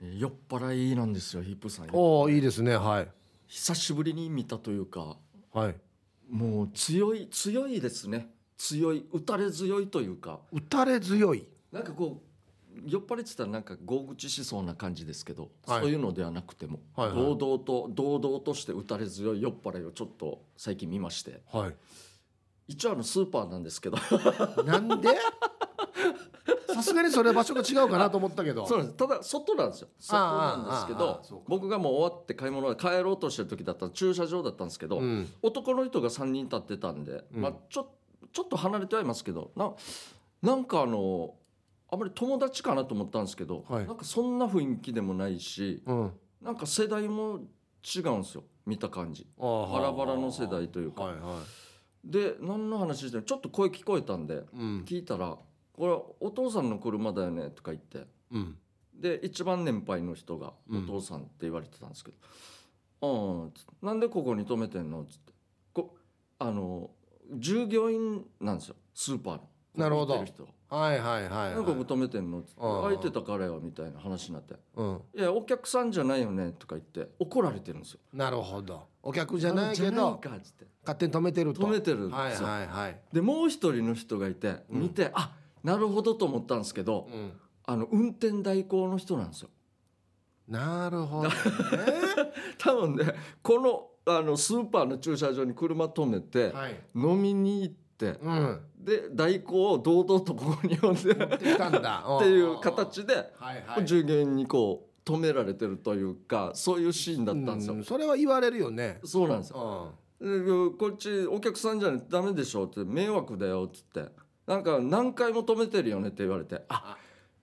[0.00, 1.88] 酔っ払いなんですよヒップさん。
[1.92, 3.08] おおいいですねはい。
[3.46, 5.16] 久しぶりに見たというか
[5.52, 5.74] はい。
[6.30, 8.30] もう強い強いですね。
[8.58, 10.40] 強い打たれ強いというか。
[10.52, 11.46] 打たれ強い。
[11.72, 15.80] なんかこう酔っ払いってたらなんか豪口しそうな感じですけど、はい。
[15.80, 17.16] そういうのではなくても、はいはい。
[17.16, 21.40] 堂々と堂々として打たれ強い酔っ払いをちょっと最近見まして。
[21.52, 21.74] はい。
[22.68, 23.96] 一応あのスーパーなんですけど。
[24.64, 25.08] なんで？
[26.76, 28.66] さすがにそれ場所が違うかなと思ったけど。
[28.66, 28.98] そうなんです。
[28.98, 29.88] ただ外なんですよ。
[29.98, 35.28] 外なんですけど僕がもう終わって買い物で帰ろうとしてる時だったら駐車場だったんですけど、うん。
[35.42, 37.40] 男の人が3人立ってたんで、うん。
[37.40, 37.88] まあ、ちょ
[38.32, 39.72] ちょっと離れてはいますけどな
[40.42, 41.34] なんかあの
[41.90, 43.86] あまり友達かなと思ったんですけど、はい。
[43.86, 46.12] なんかそんな雰囲気でもないしうん。
[46.42, 47.40] なんか世代も
[47.82, 48.44] 違うんですよ。
[48.66, 49.26] 見た感じ。
[49.38, 49.78] ああ。
[49.78, 51.42] バラバラの世代というか、はいは
[52.04, 53.24] で何の話してる？
[53.24, 54.42] ちょっと声聞こえたんで
[54.84, 55.36] 聞いたら
[55.76, 58.06] 「これお父さんの車だよね」とか言って。
[58.32, 58.58] うん。
[58.94, 60.84] で一番年配の人が「うん。
[60.84, 62.16] お父さん」って言われてたんですけど
[63.44, 63.72] 「うん」つって。
[63.82, 65.32] なんでここに止めてんの?」っつって。
[65.72, 65.94] こ
[66.38, 66.90] あの
[67.34, 68.76] 従業員なんですよ。
[68.94, 69.48] スーパーの。
[69.74, 70.14] なるほど。
[70.14, 70.92] は。
[70.94, 74.54] いはいはいなんでここ止めてんの?」って「ああ空いてたからよ」みたいな話になって。
[74.76, 78.00] うん「いやお客さんじゃないよね」とか言って怒られてるんですよ。
[78.14, 78.88] なるほど。
[79.02, 81.62] お客じゃないけど勝手に止めてると。
[81.62, 82.48] 止めてるんはいですよ。
[82.48, 83.00] はいはい。
[83.12, 84.80] でもう一人の人がいてうん。
[84.80, 87.32] 見て、あなるほどと思ったんですけど、うん。
[87.64, 89.48] あの運転代行の人なんですよ。
[90.46, 91.34] なるほどね。
[92.56, 96.80] 多分ねこのあのスーパーの駐車場に車止めて、はい。
[96.94, 98.60] 飲みに行ってうん。
[98.78, 102.04] で代行を堂々とここに呼んでってきたんだ。
[102.22, 103.84] ていう形ではいはい。
[103.84, 107.74] 従業員にこう止められてるというかそういうシーンだったんですよ。
[107.74, 109.00] うんそれは言われるよね。
[109.02, 109.94] そうなんですよ。
[110.20, 110.70] うん。
[110.70, 114.08] でこっちお客さんじゃダメでしょって迷惑だよっつって
[114.46, 116.96] なんか何回も止めてるよねって言われてあ。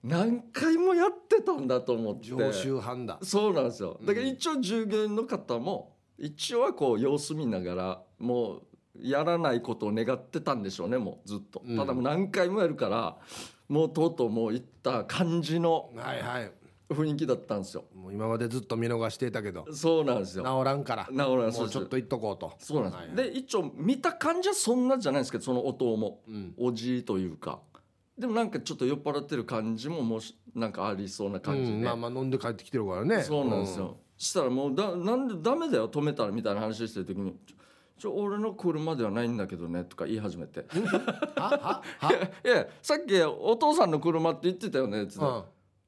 [0.04, 2.28] 何回もやってたんだと思って。
[2.28, 3.20] 常習犯だ。
[3.22, 4.00] そうなんですよ。
[4.04, 8.62] だから一応従業員の方も一応はこう様子見ながらもう
[9.02, 11.78] やらないことを願ってたんでしょうねもうずっと、うん。
[11.78, 13.18] ただもう何回もやるから
[13.70, 16.52] もうとうとうもういった感じのはいはい
[16.90, 17.86] 雰囲気だったんですよ。
[17.96, 19.66] もう今までずっと見逃していたけど。
[19.74, 20.44] そうなんですよ。
[20.44, 21.06] 治らんから。
[21.12, 22.54] 治らんもそうちょっと言っとこうと。
[22.60, 23.16] そうなんです、はいはい。
[23.16, 26.54] で一応見た感じはそんなじゃないですけどその音もうん。
[26.58, 27.60] おじいというか。
[28.18, 33.24] でもなんかちょっと酔っ払ってる感じももしなんかありそうな感じで、うんまあまあ飲んで帰ってきてるからね。
[33.24, 37.36] そうなんですよ、したらもうだなんでダメだよ止めたらみたいな話してる時に
[37.98, 41.02] 「ちょ俺の車ではないんだけどね」とか言い始めて「うんは？
[41.36, 41.82] は？
[41.98, 42.14] は？
[42.46, 45.44] いやいやさっきお父さんの車って言ってたよね」っつって、うん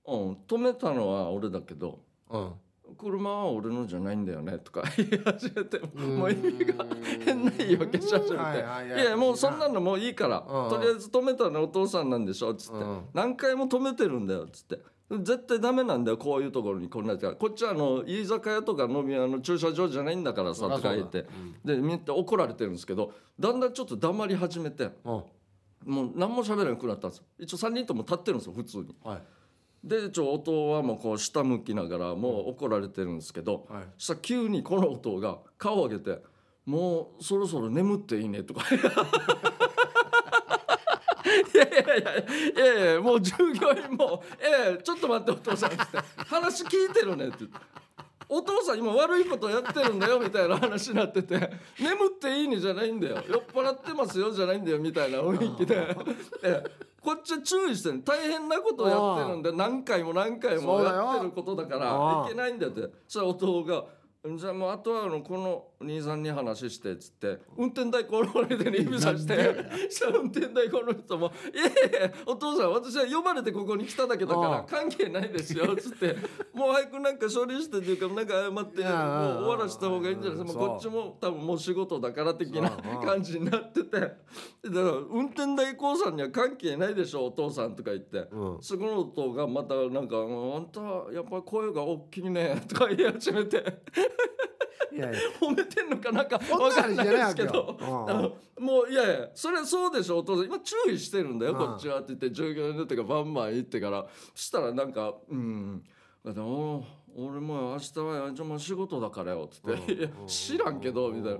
[0.08, 2.00] うん「止めたのは俺だけど
[2.30, 2.54] うん。
[2.98, 6.18] 車は俺のじゃないんだよね」とか 言い始めてん。
[6.18, 6.86] もう意味が
[7.26, 10.70] 変な言い訳し始めて「はいやもうそんなのもういいから、うん。
[10.70, 13.06] とりあえず止めたのお父さんなんでしょ」っつって、うん。
[13.14, 14.80] 何回も止めてるんだよ」っつって。
[15.08, 21.28] 絶対ダメなんだよこういうところにこんなやつがこっちはあの居酒屋とか飲み屋の駐車場じゃないんだからさとか言って。
[21.64, 24.92] でみんな怒られてるんですけどだんだんちょっと黙り始めて。
[25.04, 25.24] うん。
[25.86, 27.26] もう何も喋らなくなったんですよ。
[27.38, 28.96] 一応3人とも立ってるんですよ普通に。
[29.04, 29.22] はい
[29.86, 33.84] で一応音はもうこう下向きながらもう怒られてるんですけど、はい。
[34.00, 36.24] そしたら急にこの音が顔を上げて
[36.66, 38.66] 「もうそろそろ眠っていいね」とか。
[41.54, 45.78] いやいやいやいやいやもう従業員も「ええちょっと待ってお父さん」って
[46.26, 47.58] 「話聞いてるね」って言って。
[48.28, 51.36] お父さん今悪いことやってるんだよみたいな話になってて
[51.80, 53.24] 「眠っていいね」じゃないんだよ。
[53.30, 55.96] 酔っ払ってますよじゃないんだよみたいな雰囲気で。
[56.42, 56.64] え
[57.06, 62.82] こっちは注意してる大変なことをやってるんで何回も何回もやってることだからいけないんだよって。
[63.08, 63.86] そしたら弟が
[64.38, 69.34] 「じゃあもうあとはあのこの兄さんに話して」っつって運転代行の人に指さして
[69.90, 76.16] したら運転代行の人も「いやいやお父さん私は呼ばれてここに来ただけだから関係ないですよ」っつって
[76.54, 80.60] 「もう早くなんか処理してっていうかなんか謝ってもう終わらせた方がいいんじゃないですか。
[80.60, 84.18] こっちも多分もう仕事だから的な感じになっててだか
[84.64, 84.74] ら
[85.12, 88.28] 運転代行さんには関係ないでしょお父さんとか言って。
[88.32, 88.58] うん。
[88.62, 90.82] そこの音がまたなんか「あんた
[91.14, 93.64] やっぱ声が大きいね」とか言い始めて
[94.92, 95.20] いやいや。
[95.40, 97.78] 褒めてんのかなんか分かんないですけど。
[98.60, 101.58] もういやいやそれはそうでしょお父さん今注意してるんだようん。
[101.58, 104.06] こっちはって言って従業員の人がバンバン言ってから。
[104.34, 105.84] そしたらなんか「うん。
[106.24, 106.86] でも
[107.16, 111.40] 俺も明日はじゃあもう仕事だからよ」っつって「いや知らんけど」みたい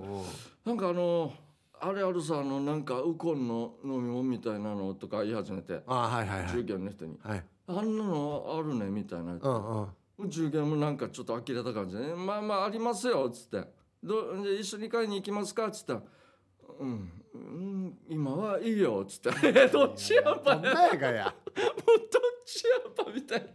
[0.64, 1.32] なんかあの
[1.80, 5.82] あれあるさあのなんかウコンの飲み物みたいなのとか言い始めて。
[5.86, 6.48] あはいはいはい。
[6.52, 7.18] 従業員の人に。
[7.22, 9.32] はい「あんなのあるね」みたいな。
[9.32, 9.88] うんうん
[10.24, 13.68] 従業員もなんかちょっと呆れた感じで、ね「まあまあありますよ」っつって
[14.02, 16.02] 「どじゃあ一緒に買いに行きますか」っつったら
[16.80, 20.54] 「うん、うん、今はいいよ」っつって「どっちやっぱ。
[20.56, 21.24] どんなやかや。
[21.54, 23.46] もうどっちやっぱみたいな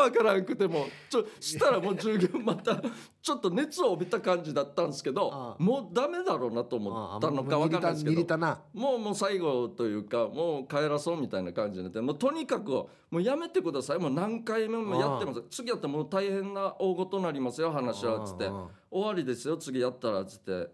[0.00, 2.80] わからんくてもちょしたらもう従業員また
[3.22, 8.38] ちょっと熱を帯びた感じだったんですけどもうダメだろうなと思ったのかわかんないですけど
[8.72, 13.98] もうもう最後というかもう帰らそうみたいな感じになってもうとにかくもうやめてください。
[13.98, 15.42] もう何回目もやってます。
[15.50, 18.48] 次やったらもう大変な大事になりますよ話はつって。
[18.90, 20.52] 終わりですよ次やったらつって。
[20.52, 20.68] え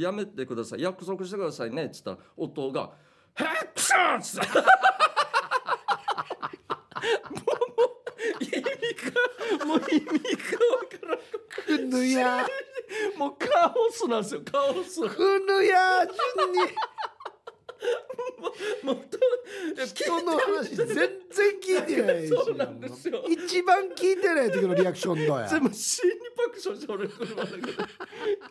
[0.00, 0.82] やめてください。
[0.82, 2.90] 約束してくださいねっつったら音が
[3.38, 4.48] 「へっくそ!」っつって。
[8.96, 11.88] 意味がもう意味がわからん。
[11.88, 12.46] くぬや。
[13.18, 14.42] もうカオスなんですよ。
[14.42, 15.00] カオス。
[15.08, 16.06] くぬや。
[16.36, 16.58] 順に
[18.82, 19.18] もうと
[19.84, 21.08] 人の話全然
[21.62, 22.28] 聞いてないし。
[22.28, 23.24] そうなんですよ。
[23.28, 27.72] 一番聞いてない時のリアクションだや全部死に爆笑して俺車だけで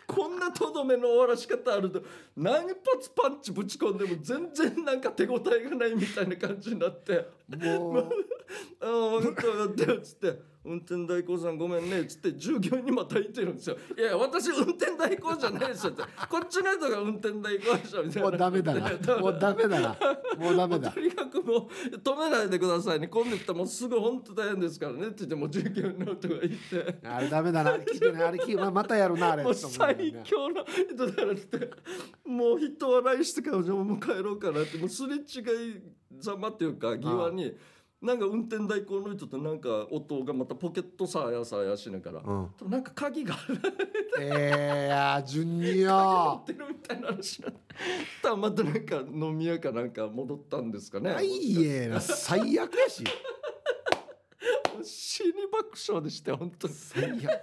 [0.07, 2.03] こんなとどめの終わらし方あると
[2.35, 2.75] 何発
[3.15, 7.27] パンチぶち込んでも全然なんか手応えがないみたいな感じになって。
[7.57, 8.09] もう
[8.81, 18.29] 「ああ分かった分かったよ」っつって「運転代行さんごめんね」っつって従業員にまた言ってるんですよ「いや私運転代行じゃないですよ」って「こっちの人が運転代行でしょ」みたいな。
[18.29, 18.81] もうダメだな。
[19.19, 19.97] もうダメだな。
[20.37, 20.91] もうダメだ。
[20.91, 23.07] とにかくもう止めないでくださいね。
[23.07, 26.99] 今度行ったらもうすぐ本当大変ですからねって言ってもう従業員の人がいて。
[27.03, 27.75] あれダメだな。
[27.77, 28.23] 聞いてない。
[28.23, 29.43] あれままたやるなあれ。
[29.43, 31.71] もう最強の人だなって。
[32.25, 34.77] もう人笑いしてからもう帰ろうかなって。
[34.77, 35.81] もうすれ違い
[36.19, 37.55] ざまっていうか際に
[38.01, 42.33] なんか運転代行の人となんか音がまたポケットさやさやしながら、う
[42.65, 42.69] ん。
[42.69, 43.35] なんか鍵が
[44.19, 47.41] ええや順に持よってるみたいな話
[48.21, 51.11] たらまたなんか飲み屋かなんか戻ったんですかね。
[51.11, 53.03] はいえな最悪やし。
[54.83, 56.73] 死に爆笑でして本当に。
[56.73, 57.41] 最悪。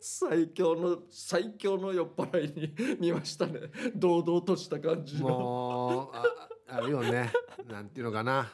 [0.00, 3.60] 最強の最強の酔っ払いに見ましたね。
[3.94, 5.28] 堂々とした感じの。
[5.28, 6.24] もうあ
[6.68, 7.30] あるよね。
[7.68, 8.52] なんていうのかな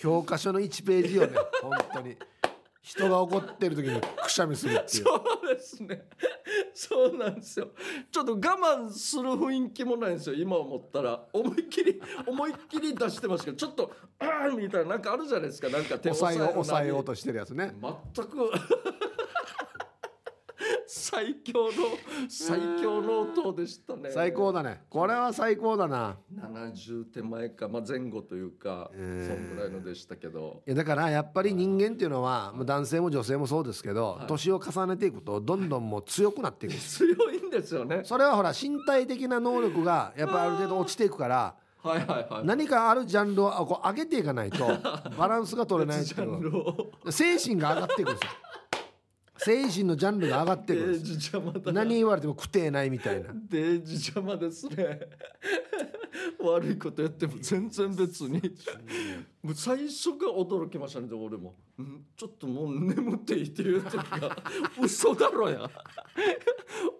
[0.00, 2.16] 教科書の1ページよね本当に
[2.80, 6.02] 人が怒ってる時にくしゃみするっていうそうですね。
[6.72, 7.68] そうなんですよ。
[8.10, 10.36] ちょっと我慢する雰囲気もないんですよ。
[10.36, 15.68] 今思ったら思いっきり思いっきり出してますけど、ちょっとああみたいななんかあるじゃないですか。
[15.68, 17.74] なんか手を抑えようる抑えようとしてるやつね
[18.14, 18.50] 全く
[21.10, 21.70] 最強の
[22.28, 24.10] 最強の音でしたね。
[24.10, 30.62] 最高だねこれは最高だな70手前か、まあ、前後というか、えーそんぐらいのでしたけど。
[30.66, 38.02] いやだからやっぱり人間っていうのはもう男性も女性もそうですけどはい年を重ねていくとどんどんもう強くなっていく強いんですよね。
[38.04, 42.46] それはほら身体的な能力がやっぱある程度落ちていくから はいはいはい。
[42.46, 44.66] 何かあるジャンルをあこう上げていかないと
[45.18, 46.04] バランスが取れない。
[47.10, 48.30] 精神が上がっていくんですよ
[49.44, 51.84] 精神のジャンルが上がっていくんデジ邪魔だな。
[51.84, 53.30] 何言われても食てないみたいな。
[53.48, 55.00] デージ邪魔ですね。
[56.40, 58.40] 悪いことやっても全然別に。
[59.42, 62.04] もう最初が驚きましたねで俺も、ん？
[62.16, 64.36] ちょっともう眠っていいっていう時が。
[64.82, 65.70] 嘘だろや。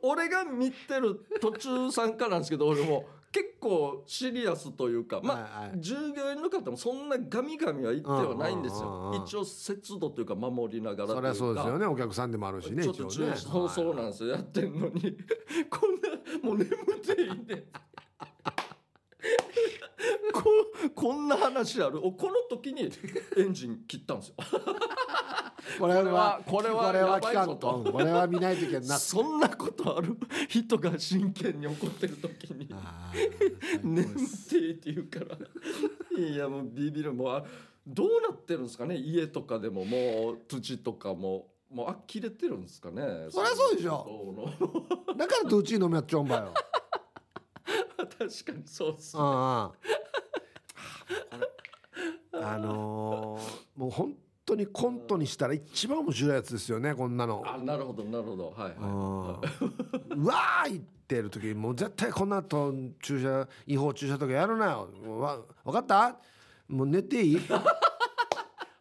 [0.02, 5.80] 俺が見てる途中参加なんですけど俺も結構シリアスというかまあ、はいはい。
[5.80, 9.22] 従業員の方もそんなガミガミは言ってはないんですよ。
[9.24, 13.32] 一応節度というか守りながらそりゃそうですよねお客さんでもあるしねちょっと一応ね。
[13.32, 14.30] 注意しそうそうなんですよ。
[14.30, 15.16] やってんのに。
[15.70, 16.08] こんな
[16.42, 17.66] もう眠っていいんで。
[20.32, 20.44] こ
[20.94, 22.04] こんな話ある。
[22.04, 22.90] おこの時に
[23.36, 24.34] エンジン切ったんですよ
[25.78, 27.82] これはこれはこれは聞かんと。
[27.84, 28.98] うんこれは見ないといけんな。
[28.98, 30.16] そんなことある？
[30.48, 32.68] 人が真剣に怒ってる時に。
[32.72, 34.16] あー 眠っ
[34.76, 35.36] て言うから。
[36.18, 37.44] いやもうビビるもうあ
[37.86, 38.96] どうなってるんですかね？
[38.96, 41.48] 家とかでももう土とかも。
[41.70, 43.28] もう呆れてるんですかね？
[43.30, 43.94] そりゃそうでしょ。
[43.94, 46.52] ょだからどっち飲みやっちゃうんばよ。
[47.96, 49.22] 確かにそうっすね。
[49.22, 49.70] あ
[52.32, 54.14] あのーもう本
[54.50, 57.42] 当にコントにしたら一番面白いやつですよねこんなの。
[57.46, 58.50] あなるほどなるほど。
[58.56, 59.40] はいは
[60.12, 60.22] うん。
[60.22, 64.88] うわー言ってる時もう絶対こんなと駐車違法駐車とかやるなよ。
[65.18, 66.16] わ分かった？
[66.68, 67.40] もう寝ていい？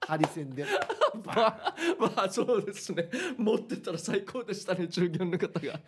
[0.08, 0.64] ハリセンで。
[0.64, 0.66] い
[1.26, 3.10] まあまあそうですね。
[3.38, 5.80] 持ってたら最高でしたね従業員の方が。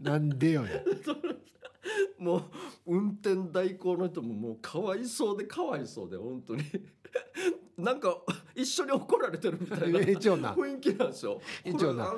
[0.00, 0.64] なんでよ。
[0.64, 0.82] や
[2.18, 2.42] もう
[2.86, 6.62] 運転代行の人ももうかわいそうでかわいそうで本当に
[7.78, 8.16] なんか
[8.54, 10.54] 一緒に怒られてるみたいな一応な。
[10.54, 11.40] 雰囲気なんですよ。
[11.64, 12.14] 一応な。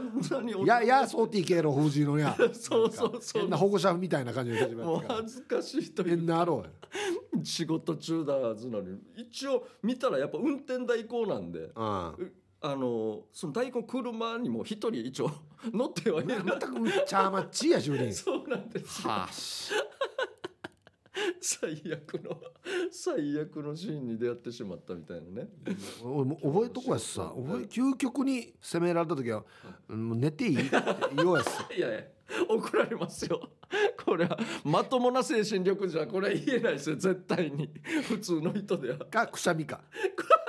[0.65, 3.43] いやいやそうていけろ藤井のや そうそうそう。
[3.43, 6.09] 変な保護者みたいな感じでもう恥ずかしいという。
[6.17, 6.65] 変なあろ
[7.33, 8.99] う仕事中だはずなのに。
[9.17, 11.71] 一応見たらやっぱ運転代行なんで。
[12.67, 15.31] あのその代行車にも一人一応
[15.71, 16.29] 乗ってはいる。
[16.29, 16.47] 全く
[17.07, 19.09] チャーマッチや主任そうなんですよ。
[19.11, 19.71] はあし
[21.41, 22.41] 最悪の
[22.91, 25.49] 最悪のシーンに出会ってしまったみたいなね。
[26.03, 27.33] 俺もう覚えとこやしさ。
[27.37, 29.45] 覚え究極に責められた時は
[29.89, 30.77] 「もう寝ていい?」って
[31.17, 32.01] 言おうやす いやいや
[32.49, 33.51] 怒られますよ。
[34.05, 36.97] これはまともな精神力じゃこれは言えないですよ。
[36.97, 37.69] 絶対に。
[38.09, 38.99] 普通の人では。
[38.99, 39.83] かくしゃみか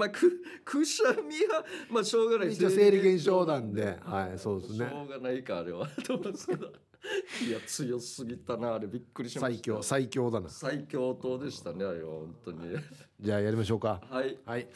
[0.00, 3.98] まあく くしゃみはまあしょうがない一応生理現象なんで。
[4.02, 5.86] はいそうですしねょうがないかあれは。
[5.88, 6.72] と思うんですけど。
[7.46, 8.86] いや強すぎたなあれ。
[8.86, 9.54] びっくりしました。
[9.56, 10.48] 最強最強だな。
[10.48, 12.76] 最強党でしたねあれは本当に。
[13.20, 14.00] じゃあやりましょうか。
[14.08, 14.38] はい。
[14.44, 14.68] はい、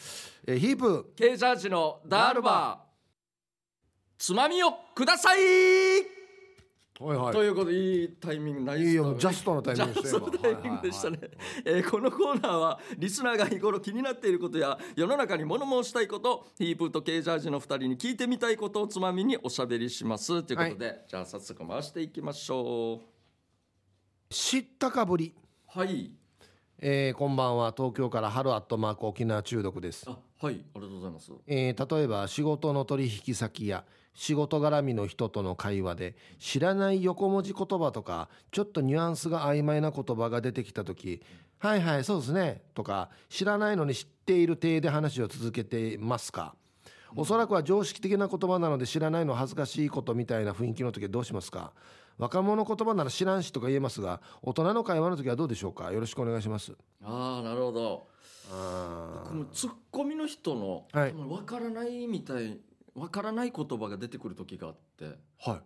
[0.46, 1.12] えーヒープ。
[1.16, 2.84] ケイジャージのダールバー。
[4.18, 5.40] つまみをください、
[7.00, 7.32] はいはい。
[7.32, 11.18] ということでいいタイミングナイスいいよジャストのタイミングでしたよジャストのタイミングでしたね、
[11.64, 20.42] えーこのコーナーはリスナーが日頃気になっていることや世の中に物申したいことヒープーとケイジャージの2人に聞いてみたいことをつまみにおしゃべりします。
[20.44, 23.00] ということで、じゃあ早速回していきましょ
[24.30, 25.34] 知ったかぶり、
[25.74, 26.12] うはい。
[26.78, 27.72] えーこんばんは。
[27.76, 30.04] 東京から春アットマーク沖縄中毒です。
[30.08, 30.54] あはい。
[30.54, 31.32] ありがとうございます。
[31.46, 33.84] えー例えば仕事の取引先や
[34.14, 41.20] 仕事絡みの人との会話で知らない横文字言葉とかちょっとニュアンスが曖昧な言葉が出てきた時
[41.58, 46.54] 「はいはいそうですね」とか知らないのに知っている体で話を続けていますか？
[47.16, 51.72] おそらくは常識的な言葉なので知らないの恥ずかしいことみたいな雰囲気の時はどうしますか？
[52.16, 55.92] 若者言葉なら知らんしとか言えますが大人の会話の時はどうでしょうか？
[55.92, 56.72] よろしくお願いします。
[57.02, 58.06] ああなるほど。
[58.52, 61.12] あこのツッコミの人の、はい。
[61.12, 62.58] 分からないみたい
[62.94, 65.60] 分からない言葉が出てくる時があってはい、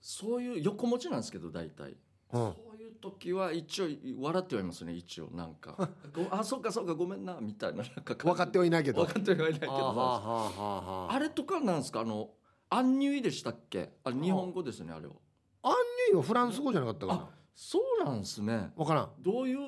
[0.00, 1.96] そういう横文字なんですけど大体、
[2.32, 2.52] うん。
[2.52, 3.86] そういう時は一応
[4.20, 5.88] 笑ってはいますね一応なんか。
[6.12, 9.04] ごあそうかそうかごめんなみたいななんか分かってはいないけど。
[9.04, 9.72] 分かってはいないけど。
[9.72, 12.00] はあはあはあはああれとかなんですか？
[12.00, 12.30] あの
[12.68, 13.90] アンニュイでしたっけ？
[14.04, 15.14] あ日本語ですねあれは。
[15.62, 15.72] アン
[16.10, 18.52] ニュイはフランス語じゃなかったかあそうなんですね。
[18.52, 18.72] な。
[18.76, 19.10] わからん。
[19.20, 19.58] どういう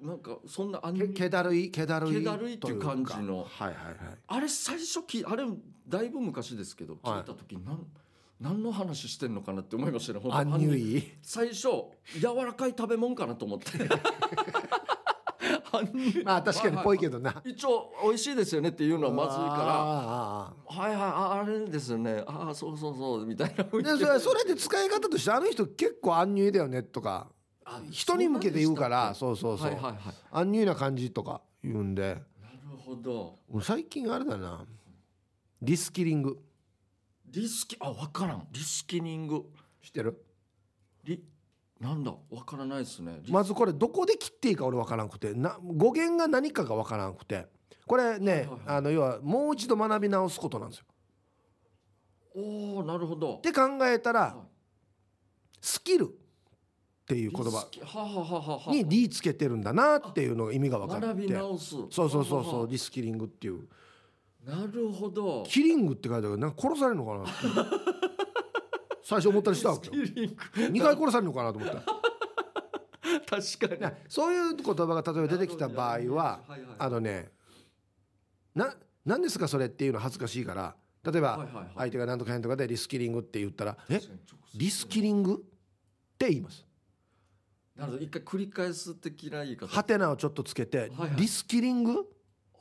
[0.00, 2.18] なんかそんなアンニけュイ気だるい、気だるい。
[2.18, 3.46] 気だるいっていう感じの。
[3.48, 4.18] はいはいはい。
[4.26, 5.44] あれ最初きあれ
[5.88, 7.20] だいぶ昔ですけどはい。
[7.20, 7.86] 聞いた時なん
[8.40, 10.20] 何の話してんのかなって思いましたね。
[10.30, 11.12] アンニュイ。
[11.22, 11.68] 最初
[12.20, 13.66] 柔らかい食べ物かなと思って。
[16.24, 17.42] まあ確かにぽいけどな。
[17.44, 21.00] 一応美味しいですよねっていうのはまずいかあらはいはい。
[21.02, 22.22] ああれですよね。
[22.26, 23.26] ああそうそうそう。
[23.26, 23.64] みたいな。
[23.64, 23.80] でそ
[24.12, 27.28] れそれで使い方としてあの人結構アンニュイだよねとか。
[27.30, 27.35] あ
[27.90, 30.14] 人に向けて言うからそそうそうそう、はいはいはい。
[30.30, 32.14] アンニュイな感じとか言うんで。
[32.40, 33.38] なるほど。
[33.50, 34.64] 俺最近あれだな。
[35.62, 36.38] リスキリング。
[37.26, 38.46] リスキあ分からん。
[38.52, 39.46] リスキニング。
[39.82, 40.24] 知ってる？
[41.04, 41.22] リ
[41.80, 42.14] なんだ？
[42.30, 43.20] 分からないですね。
[43.22, 45.34] リまずこれどこで切っていいか俺分からなくて。
[45.34, 47.46] な語源が何かが分からなくて。
[47.86, 48.60] これね、はいはいはい。
[48.66, 50.84] あの要はもう一度学び直すことなんですよ。
[52.36, 53.36] おおなるほど。
[53.36, 54.34] って考えたらはい。
[55.60, 56.16] スキル
[57.06, 58.72] っていう言葉。
[58.72, 61.28] に「リ」つけてるんだなっていうのが意味が分かって。
[61.38, 61.60] そう
[61.90, 63.68] そうそうそうリスキリングっていう。
[64.44, 67.32] なるほどキリングって書いてあるなんか殺されるのかなって。
[69.04, 70.02] 最初思ったりしたわけよ。
[70.02, 70.34] リスキリング。
[70.78, 71.74] 2回殺されるのかなと思った。
[73.40, 73.94] 確かに。
[74.08, 77.30] そういう言葉が例えば出てきた場合ははいはいあのね
[78.52, 81.46] な何ですかそれっていうの恥ずかしいから例えば
[81.76, 84.00] 相手が何とか変とかでリスキリングって言ったら「え
[84.56, 86.65] リスキリング?」って言います。
[87.76, 88.04] なるほど。
[88.04, 89.66] 一回繰り返す的な言い方。
[89.68, 92.04] ハテナをちょっとつけてはいはい「リスキリング?」っ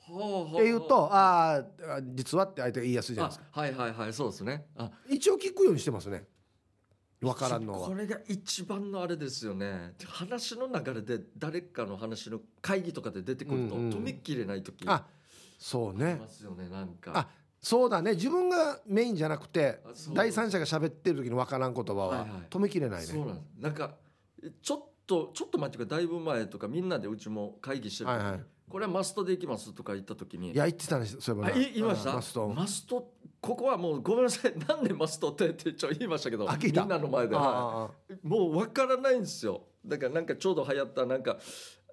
[0.08, 3.46] はあて言うと「ああ実は」って相手が言いやすいじゃないですか。
[3.54, 4.68] あはいはいはいそうですね。
[4.76, 6.28] あ一応聞くようにしてますね。
[7.22, 7.88] 分からんのは。
[7.88, 9.94] これが一番のあれですよね。
[10.06, 14.84] 話の流れで誰かの話の会議とかで出てくるとうんうん止めきれない時。
[14.88, 15.08] あ
[15.58, 17.12] そうありねますよねなんか。
[17.16, 17.28] あ
[17.62, 18.12] そうだね。
[18.12, 20.14] 自分がメインじゃなくてあそう。
[20.14, 22.30] 第三者が喋ってる時に分からん言葉ははいはい。
[22.50, 23.08] 止めきれないね。
[23.08, 23.64] そうなんです。
[23.64, 23.96] なんか
[24.44, 28.44] えちょっとちょっと前っていうかだいぶ前とかみんなでうちも会議してるはいはい。
[28.68, 31.56] これはマストでいきますとか言った時にいや言ってたねそういえばあな。
[31.56, 32.14] い言いました？
[32.14, 32.48] マスト。
[32.50, 34.54] マストここはもうごめんなさい。
[34.68, 39.62] なんでマストってってちょ言いましたけどみんなの前で、はああい、もう分からないんですよ。
[39.86, 41.38] だからなんかちょうど流行ったなんか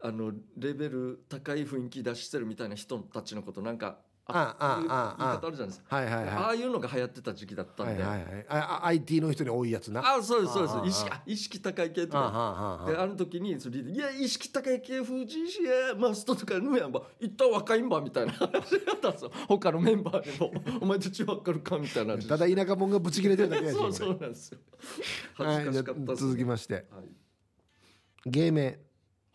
[0.02, 5.38] あのレベル高い雰囲気出してるみたいな人たちのことなんかああいう言いああ。
[5.40, 5.86] 方あるじゃないですか。
[5.90, 6.28] あはいはい。
[6.28, 8.34] あはあいうのが流行ってた時期だったんで、いはいはい。
[8.34, 24.58] はいああ IT の人に多いやつなあそうですそうですああ意識あ意識高い系とああかああであの時にそれでいや意識高い系風神師やマストとかぬやんば一旦若いんばみたいな話だったんですよ他のメンバーにもお前たち分かるかみたいな話ただ田舎者がブチ切れてるだけやしそうそうなんですよ
[25.34, 26.84] 恥ずかしかったです、続きましてはい
[28.26, 28.78] 芸名、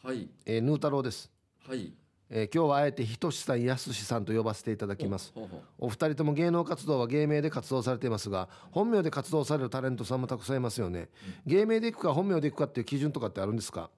[0.03, 1.31] はいえー、ヌー太郎です
[1.67, 1.93] はい
[2.29, 5.33] えー今日はあえてひとしさんやすしさんと呼ばせていただきます。
[5.79, 11.09] お二人とも芸能活動は芸名で活動されていますが本名で活動されるタレントさんもたくさんいますよね、
[11.45, 13.89] 芸名でいくか本名でいくかっていう基準とかってあるんですか？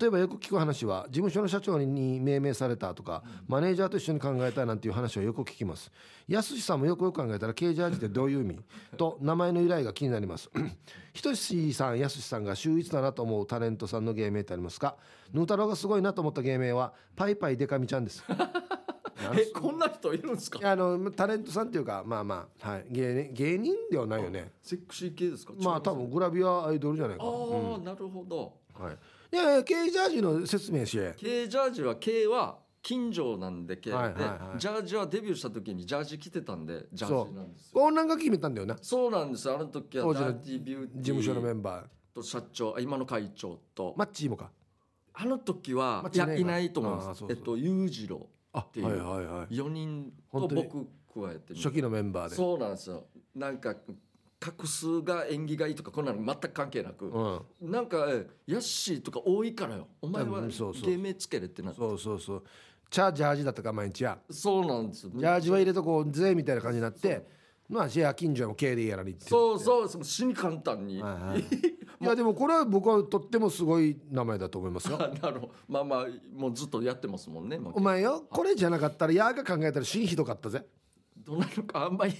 [0.00, 5.90] 例えばよく聞く話は事務所の社長に命名されたとか、マネージャーと一緒に考えたなんていう話をよく聞きます。
[6.28, 8.60] やすしさんもよくよく考えたらケージャージってどういう意味？
[8.96, 10.48] と名前の由来が気になります
[11.12, 14.96] ひとしさんやすしさんが秀逸だなと思うタレントさんの芸名ってありますか？
[15.32, 18.24] ヌー太郎がすごいなと思った芸名はパイパイデカミちゃんです。
[19.38, 20.58] えこんな人いるんですか？
[20.68, 24.52] あのタレントさんっていうかまあまあ、はい、芸芸人ではないよね。
[24.62, 25.52] セクシー系ですか？
[25.58, 27.26] まあ多分グラビアアイドルじゃないかあ
[27.76, 28.54] あ、なるほど。
[28.74, 28.98] はい、
[29.34, 31.14] いやいや K ジャージの説明しえ。
[31.16, 34.58] K ジャージは K は近所なんでで、はいはいはい。
[34.58, 37.80] ジャージはデビューした時にジャージ着てたんでジャージなんですよ。
[37.80, 38.76] こうなんか決めたんだよな。
[38.82, 39.54] そうなんですよ。
[39.54, 40.96] あの時は当時のダーティービューティー。
[40.98, 41.86] 事務所のメンバー。
[42.14, 44.50] と社長あ今の会長と、マッチーもか。
[45.14, 47.06] あの時はいやいないと思います。
[47.06, 48.86] そうそうえっと裕次郎あていう。
[48.86, 49.54] はいはいはい。
[49.54, 52.36] 4人と本当に僕加えて初期のメンバーで。
[52.36, 53.04] そうなんですよ。
[53.34, 53.74] なんか
[54.40, 57.70] 画数が縁起がいいとかこんなの全く関係なく、うん。
[57.70, 59.88] なんかえヤッシーとか多いからよ。
[60.00, 60.90] お前はうんそうそう。
[60.90, 62.42] 芸名つけれってなそうそうそう
[62.92, 64.18] チャージャージだったか毎日や。
[64.30, 65.12] そうなんですよ。
[65.14, 67.26] ジャージは入れとこうぜみたいな感じになって
[67.66, 71.40] まあシェア近所も K でやらにってそうそうそう死に簡単に、はいはい。
[71.40, 74.98] いやでもこれは僕はとってもすごい名前だと思いますよ。
[75.00, 75.52] あ なるほど。
[75.68, 77.72] まあまあもうずっとやってますもんね、まあ。
[77.74, 80.66] お前よこれじゃなかったらヤーが考えたら死にひどかったぜ。
[81.16, 82.12] どうなるかあんまり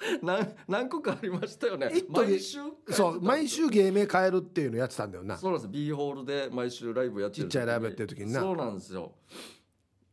[0.22, 1.90] 何何個かありましたよね。
[2.08, 5.36] 毎週そう毎週芸名変えるっていうのやってたんだよな。
[5.36, 8.40] そうなんです B ホールで毎週ライブやってるちっちゃいライブやってる時にな。
[8.40, 9.12] そうなんですよ。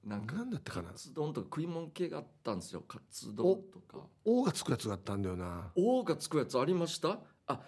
[0.03, 0.89] なんかなんだったかな？
[0.89, 2.81] カツ丼とか食い物系があったんですよ。
[2.87, 7.19] カツ丼とか「O」がつくやつがあったんだよな「お」がつくやつありました？
[7.47, 7.61] あ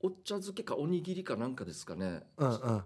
[0.00, 2.22] お茶漬けかおにぎりかなんかですかね。
[2.36, 2.84] うんうん。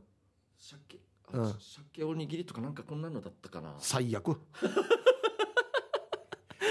[0.58, 1.00] 鮭
[1.32, 1.42] うん。
[1.46, 3.74] あ鮭おにぎりとかなんかこんなのだったかな。
[3.78, 4.38] 最悪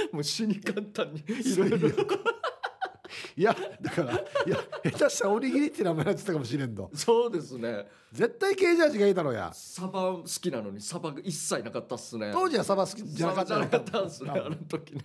[0.14, 1.90] もう死に簡単に いろいろ。
[3.36, 4.58] いやだからいや
[4.92, 7.88] 下手したらおにぎりって名前やってたかもしれんとそうですね。
[8.12, 9.52] 絶対ケージャージがいいだろうや。
[9.54, 12.32] サバ好きなのにサバが一切なかったっすね。
[12.34, 15.02] 当時はサバ好きじゃなかったなかったんですねあの時ね。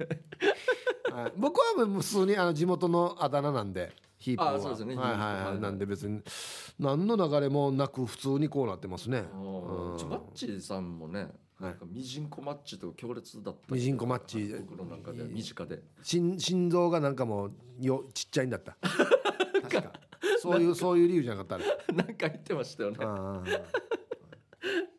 [1.13, 1.33] はい。
[1.37, 4.55] 僕はもう普通にあの地元のあだ名なんでヒープは。
[4.55, 5.19] あそうですねはいはい
[5.53, 5.61] はい。
[5.61, 6.23] なんで別に
[6.79, 9.25] 何の流れもなく普通にこうなってますね。
[9.35, 9.99] うん。
[9.99, 11.29] ちょマッチさんもね
[11.63, 14.53] なんかミジンコマッチとか強烈だったミジンコマッチ。
[14.69, 15.81] 僕の中では身近で。
[16.03, 18.77] 心心臓がなんかもうよちっちゃいんだった。
[19.63, 19.93] 確か。
[20.41, 22.97] そういうそういう理由じゃなかったあれ なんか言ってましたよね。
[23.01, 23.63] ああ。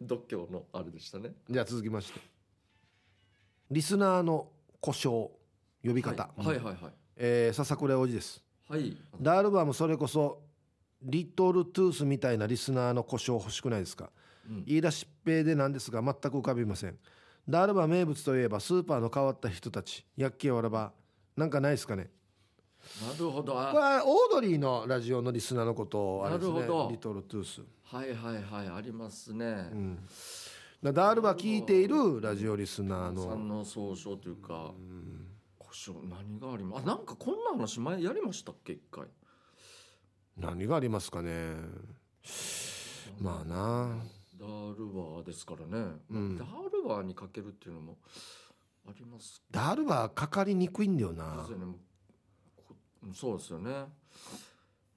[0.01, 1.33] 独協のあれでしたね。
[1.49, 2.21] じゃあ続きまして。
[3.69, 4.49] リスナーの
[4.79, 5.29] 故障
[5.83, 6.15] 呼びはい。
[6.15, 6.93] 方、はいはいはい。
[7.17, 8.41] えー笹倉おじです。
[8.69, 8.95] はい。
[9.19, 10.41] ダールバーもそれこそ
[11.01, 14.09] リトルトゥースみたいなリスナーの故障欲しくないですか、
[14.47, 14.65] うん。
[14.65, 16.97] 言い出しっぺでなんですが全く浮かびません。
[17.47, 20.93] ダールバー名物といえばスーパーの変わった人たちやっけわらば
[21.35, 22.09] なんかないですかね。
[23.01, 23.53] なるほど。
[23.53, 26.91] これあはオードリーのラジオのリスナーのことをあれですねなるほど。
[26.91, 29.45] リトルトゥース、はいはいはいありますね。
[29.45, 29.99] うん、
[30.83, 34.73] だダールバー聞いているラジオリスナーのさんの総称というか
[35.57, 36.83] 故障何があります？
[36.83, 38.73] あなんかこんな話前やりましたっけ？
[38.73, 39.05] 一回。
[40.37, 41.55] 何がありますかね。
[43.21, 44.03] まあな
[44.45, 46.37] ダールバーですからね、うん。
[46.37, 47.97] ダールバーにかけるっていうのも
[48.85, 49.41] あります。
[49.49, 51.47] ダールバーかかりにくいんだよな。
[53.13, 53.71] そうですよね。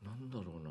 [0.03, 0.71] なんだろうな。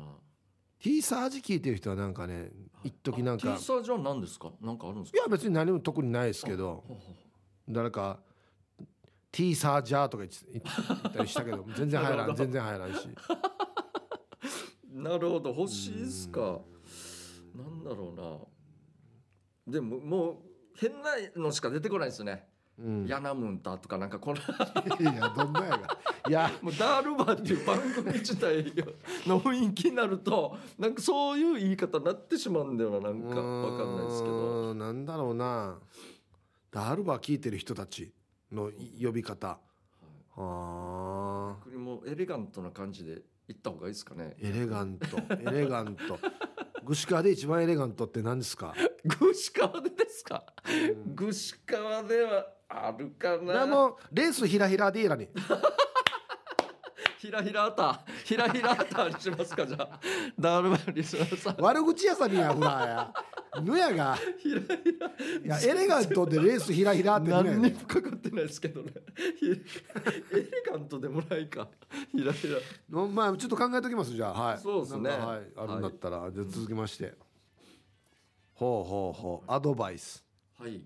[0.78, 2.50] T サージ聞いてる人はなんかね
[2.84, 3.56] 一時なんか。
[3.56, 4.52] T サージは何ですか？
[4.60, 5.18] なんかあるんですか？
[5.18, 6.84] いや別に何も特にないですけど。
[7.68, 8.20] 誰か
[9.32, 10.60] T サージャーとか言
[11.08, 12.36] ったりしたけど 全然入らん。
[12.36, 13.08] 全然入らんし。
[13.08, 13.14] う
[15.02, 15.50] なるほど。
[15.50, 16.60] 欲しいっすか。
[17.54, 18.38] なんだろうな
[19.66, 20.36] でももう
[20.78, 22.46] 変なのしか出てこないですね、
[22.78, 23.06] うん。
[23.06, 25.98] ヤナムンタとかなんかこのいやどんなやが。
[26.28, 26.50] いや。
[26.60, 28.64] もうダールバーっていう番組自体
[29.26, 34.34] の雰囲気になるとなんかそういう言い方になってしまうんだよななんかわかんないですけど。
[34.34, 35.78] うーんなんだろうな。
[36.70, 38.12] ダールバー聞いてる人たち
[38.52, 38.70] の
[39.02, 39.58] 呼び方。
[40.36, 44.36] はあ逆にもうエレガントな感じで行った方がいいですかね。
[44.38, 45.16] エレガント。
[45.34, 46.18] エレガント
[46.86, 48.72] グシカで一番エレガントって何ですか？
[49.18, 50.44] 具志川でですか？
[51.14, 55.28] 具志川ではあるかでなもレースひらひらでいいらに
[57.26, 60.00] ひらひらあた ひらひらあたにしますかじゃあ。
[60.38, 61.56] ダールバーリスナーさん。
[61.58, 63.12] 悪口屋さんにやほら
[63.54, 64.16] やぬやが。
[64.38, 64.68] ひらひ
[65.44, 65.58] ら。
[65.58, 68.92] いやエレガントでレースひらひらって何にもかかってないですけどね。
[69.40, 71.68] ひエレガントでもないか。
[72.12, 72.58] ひらひら。
[72.88, 74.32] のまあちょっと考えときますじゃあ。
[74.32, 74.58] はい。
[74.58, 75.10] そうですね。
[75.10, 77.14] はいあるんだったら、じゃあ続きまして、
[78.54, 79.50] ほうほうほう。
[79.52, 80.24] アドバイス。
[80.60, 80.80] はい。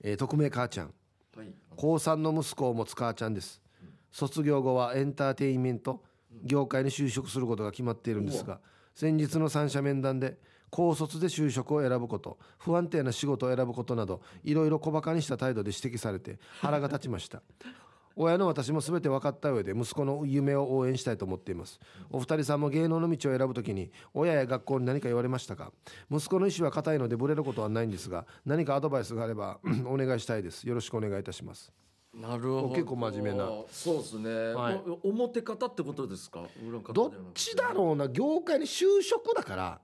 [0.00, 0.94] えー匿名母ちゃん。
[1.36, 1.54] はい。
[1.76, 3.62] 高3の息子を持つ母ちゃんです
[4.10, 6.02] 卒業後はエンターテインメント
[6.44, 8.60] 業界に就職することが決まっているんですが
[8.94, 10.38] 先日の三者面談で
[10.70, 17.42] 高卒で就職を選ぶこと不安定な仕事を選ぶことなどいろいろ小バカにした態度で指摘されて腹が立ちました。
[18.20, 21.78] 親の私も全て分かった上で息子の夢を応援したいと思っています。
[22.10, 25.72] お二人さんも芸能の道を選ぶときに親や学校に何か言われましたか？
[26.10, 30.68] 息子の意思は固いのでブレることはないんですが何かアドバイスがあればお願いしたいです。
[30.68, 31.72] よろしくお願いいたします
[32.20, 32.68] なるほど。
[32.70, 33.48] 結構真面目な。
[33.70, 34.82] そうですね、はい。
[35.04, 36.42] 表方ってことですか？
[36.66, 39.80] 裏方どっちだろうな業界に就職だから。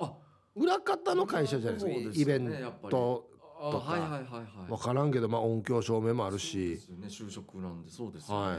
[0.00, 0.14] あ。
[0.56, 2.90] 裏方の会社じゃないですかそうですイベンよねやっぱり。
[2.90, 3.28] ト
[3.62, 4.68] あとかはいはいはいはい。
[4.68, 7.90] 分からんけど、まあ、音響照明もあるそうでしすよね就職なんで。
[7.90, 8.58] そうですよね、は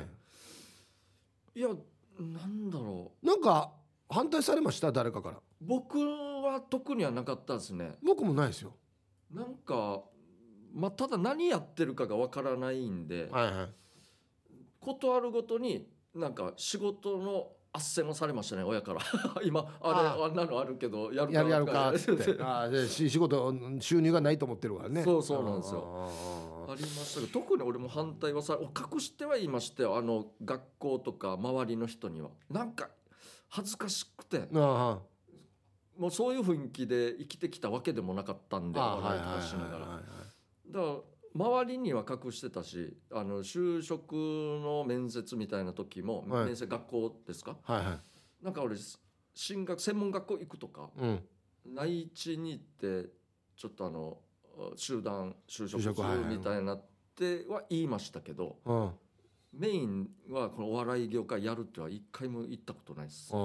[1.56, 1.60] い。
[1.60, 1.68] い、や
[2.20, 3.26] なんだろう。
[3.26, 3.74] なんか
[4.10, 4.92] 反対されました？
[4.92, 5.38] 誰かから。
[5.60, 7.96] 僕は特にはなかったですね。
[8.04, 8.74] 僕もないですよ。
[9.34, 10.02] なんか
[10.74, 13.70] まあただ何やってるかがわからないんで、はいはい。
[14.80, 19.02] ことあるごとになんか仕事の斡旋をされましたね親から。
[19.44, 20.30] 今あれああ。
[20.30, 22.02] んなのあるけどやるやるやるかって。
[22.40, 25.04] あ仕事収入がないと思ってるからね。
[25.04, 25.84] そうそうなんですよ。
[26.68, 29.98] あありましたけど特に俺も反対はさ隠しては言いましたよ。
[29.98, 32.30] あの学校とか周りの人には。
[32.50, 32.90] なんか
[33.50, 34.48] 恥ずかしくて。
[35.98, 40.21] もうそういう雰囲気で生きてきたわけでもなかったんで笑いとかしながらはい
[40.72, 40.96] だから
[41.34, 46.46] 周りには隠してたしあの就職の面接みたいな時も、はい。
[46.46, 47.58] 面接学校ですか？
[47.64, 48.44] はいはい。
[48.44, 48.76] なんか俺
[49.34, 51.24] 進学専門学校行くとかうん。
[51.66, 53.10] 内地に行って
[53.56, 54.18] ちょっとあの
[54.76, 56.36] 集団就職就職はいはい。
[56.38, 56.84] みたいになっ
[57.16, 58.92] ては言いましたけどうん。
[59.54, 63.30] メインはこのお笑い業界やるっては一回も行ったことないです。
[63.34, 63.40] ああ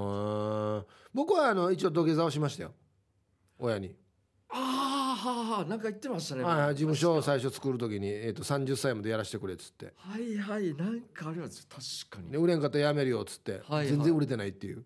[0.82, 0.84] ー。
[1.12, 2.72] 僕はあの一応土下座をしましたよ。
[3.58, 3.94] 親に、
[4.48, 6.44] ああはあなんか言ってましたね。
[6.44, 9.92] はいはい、事務所を最初作る時に、えー、と30歳までやらせてくれっつって。
[9.96, 10.74] はいはい。
[10.74, 12.30] なんかあります確かに。
[12.30, 13.86] で売れんかったらやめるよっつって、はいはい。
[13.88, 14.84] 全然売れてないっていう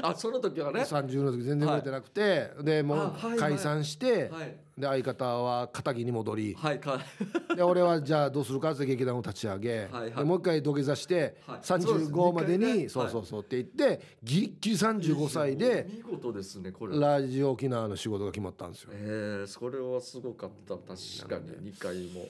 [0.02, 0.80] あその時はね。
[0.82, 3.38] 30の時全然売れてなくて、でもうあはいはい。
[3.38, 4.56] 解散して、はい。
[4.78, 6.54] で相方は片木に戻り。
[6.58, 7.00] はいか。
[7.56, 10.10] で俺はじゃあどうするかって劇団を立ち上げ、はいはい。
[10.12, 11.58] でもう一回土下座して、はい。
[11.62, 11.90] そうです。
[12.12, 12.88] 35までにね。
[12.88, 16.98] そうそうそうって言って、ギリッギリ35歳で見事ですねこれ。
[16.98, 18.90] ラジオ沖縄の仕事が決まったんですよ。
[18.92, 20.74] えー、それはすごかった。
[20.76, 22.28] 確かに二回も。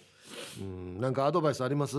[0.61, 1.97] うん、なんかアドバイスあります？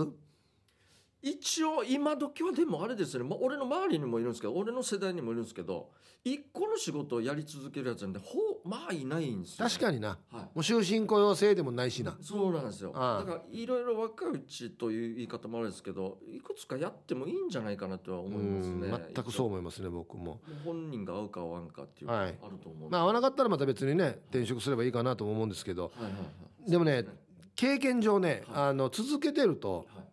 [1.22, 5.90] 一応今時はでもあれですね、まあ、俺の周りにもいるんですけど俺の世代にもいるんですけど
[6.24, 10.08] 一個の仕事をやり続けるやつなんでほうまあいないんですよ、確かにな。
[10.08, 10.36] はい。
[10.36, 12.14] もう終身雇用制でもないしな。
[12.20, 12.92] そうなんですよ。
[12.94, 13.24] ああ。
[13.24, 18.88] だからいろいろ若いうちという言い方もあるんですけどいくつかやってもいいんじゃないかなとは思いますね。
[18.88, 20.40] うん全くそう思いますね僕も。
[20.62, 22.32] 本人が合うか合わんかっていうのがあはい。
[22.32, 25.84] ると思うんで、まあ合わなかったらまた別にね転職すればいいかなとも思うんですけど。
[25.84, 26.18] はいはいは
[26.66, 26.70] い。
[26.70, 27.10] でもねそうす
[27.56, 28.64] 経験上ね、はい。
[28.68, 30.09] あの続けてるとはい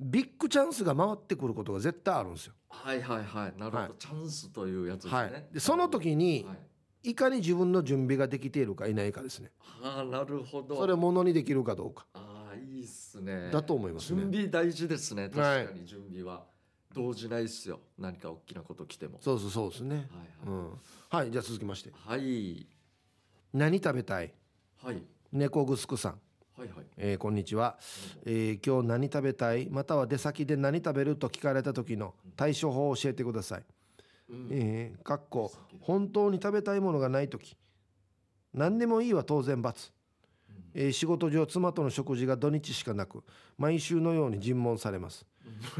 [0.00, 2.54] ビッグチャンスが回ってくることが絶対あるんですよ。
[2.70, 3.60] はいはいはい。
[3.60, 3.90] なるほど、はい。
[3.98, 7.10] チャンスというやつですね、はい、でその時にはい。
[7.10, 9.50] いかに自分の準備ができているかいないかですね。
[9.82, 10.76] ああなるほど。
[10.76, 12.06] それをものにできるかどうか。
[12.12, 13.50] ああいいっすね。
[13.50, 14.20] だと思いますね。
[14.20, 15.28] 準備大事ですね。
[15.30, 15.66] 確はい。
[15.66, 16.44] かに準備は、
[16.94, 17.80] 動じないっすよ。
[17.98, 19.18] 何か大きなこと来ても。
[19.22, 20.06] そうそうそうですね、はい。
[20.46, 20.70] うん、
[21.08, 21.90] はいじゃあ続きまして。
[21.94, 22.66] はい。
[23.54, 24.34] 何食べたい？
[24.82, 25.02] はい。
[25.32, 26.20] 猫ぐすくさん
[26.60, 26.84] はいはい。
[26.98, 27.78] えーこんにちは、
[28.26, 29.68] えー今日何食べたい？
[29.70, 33.62] または出先で何食べると聞かれた時の対処法を教えてください。
[34.28, 34.48] うん。
[34.50, 37.56] えーかっこ本当に食べたいものがない時。
[38.52, 39.90] 何でもいいは当然罰、
[40.74, 43.24] えー仕事上妻との食事が土日しかなく
[43.56, 45.24] 毎週のように尋問されます、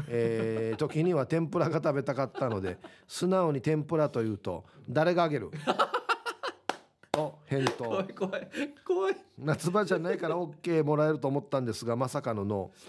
[0.07, 5.51] えー時には天ぷらが食べたかったので素直に天ぷらと言うと誰があげる？
[5.51, 6.00] と
[7.51, 8.49] 返答怖い怖い
[8.85, 9.15] 怖い。
[9.37, 12.79] 夏場じゃないから OK もらえると思ったんですがまさかのノー、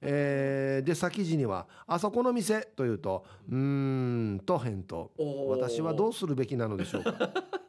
[0.00, 5.10] えーで先時には「あそこの店」と言うと「うーん」と返答
[5.48, 7.12] 私はどうするべきなのでしょうか。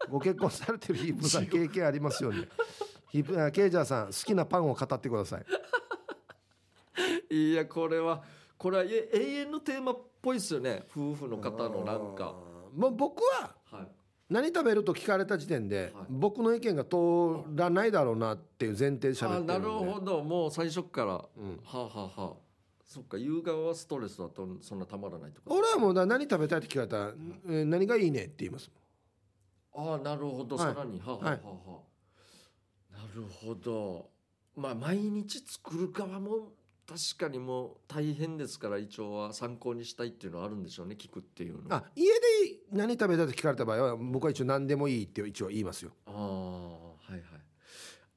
[0.10, 2.48] ご結婚されてるヒープさん経験ありますよね。
[3.10, 5.46] ヒープあケイジャーさん好きなパンを語ってください。
[7.36, 8.24] いやこれは
[8.58, 10.86] これはえ永遠のテーマっぽいっすよね。
[10.90, 12.34] 夫婦の方のなんか。
[12.74, 13.57] もう僕ははい
[14.30, 16.06] 何食べると聞かれた時点で、はい。
[16.10, 16.98] 僕の意見が通
[17.56, 19.54] らないだろうなっていう前提で喋ってるんで。
[19.60, 20.24] るほど。
[20.24, 21.60] もう最初っから、はうん。
[21.66, 22.34] あはあはあ。
[22.84, 25.42] そっか夕側はストレスだとそんなたまらないと。
[25.48, 27.14] 俺はもうな何食べたいって聞かれたら、
[27.48, 28.70] えー何がいいねって言います
[29.74, 30.74] ああなるほど、はい。
[30.74, 31.72] さらにはあ、はあはあ。
[31.72, 31.80] は
[32.94, 34.10] あ、なるほど。
[34.56, 36.54] まあ毎日作る側も
[36.88, 42.12] 確かにもう大変ですから一応は参考にしたいっていうのはあるんでしょうね聞くっていうのああ家で
[42.72, 45.92] 何食べたいって聞かれた場合は僕は一応何でもいいって一応言いますよ。
[46.06, 47.22] あーはいはい。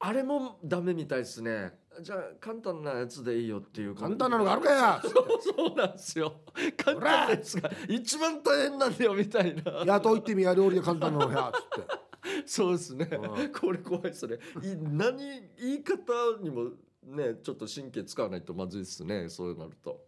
[0.03, 1.73] あれもダメみたいですね。
[2.01, 5.13] じゃあ簡単なやつでいいよっていう簡単なのがあるかやそう
[5.57, 6.35] そうなんですよ。
[6.77, 9.83] 簡単なやつが一番大変なんだよみたいな。
[9.85, 12.45] 雇いってみや料理で簡単なのやつって。
[12.45, 13.09] そうですね。
[13.11, 13.51] うん。
[13.51, 14.35] これ怖いですね。
[14.63, 15.17] い何
[15.59, 16.01] 言い方
[16.41, 16.71] にも
[17.03, 19.99] ねちょっと神経使わないとまずいですねそうなると。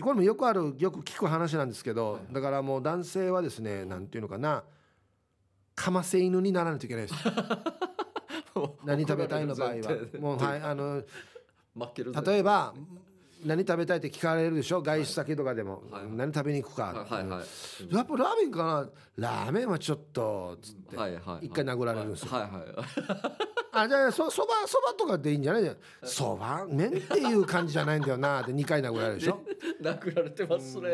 [0.00, 4.62] これもよくあるよく聞く話なんですけど、はいだからもう男性はですねなんていうのかな
[5.74, 7.14] かませ犬にならないといけないです。
[8.84, 9.74] 何食べたいの場合は。
[10.20, 11.02] もうはいあの
[11.74, 12.74] 負ける例えば
[13.44, 14.82] 何食べたいって聞かれるでしょ？
[14.82, 19.28] 外出先とかでも、はい何食べに行くか、はいはいやっぱラーメンかな？
[19.28, 21.46] ラーメンはちょっとつって、はいはい。
[21.46, 22.32] 一回殴られるんですよ。
[22.32, 25.76] はいはいはいあじゃあそそばそばとかでいいんじゃない？
[26.02, 28.40] そば麺っていう感じじゃないんだよな。
[28.40, 29.40] って2回殴られるでしょ？
[29.82, 30.90] 殴られてますね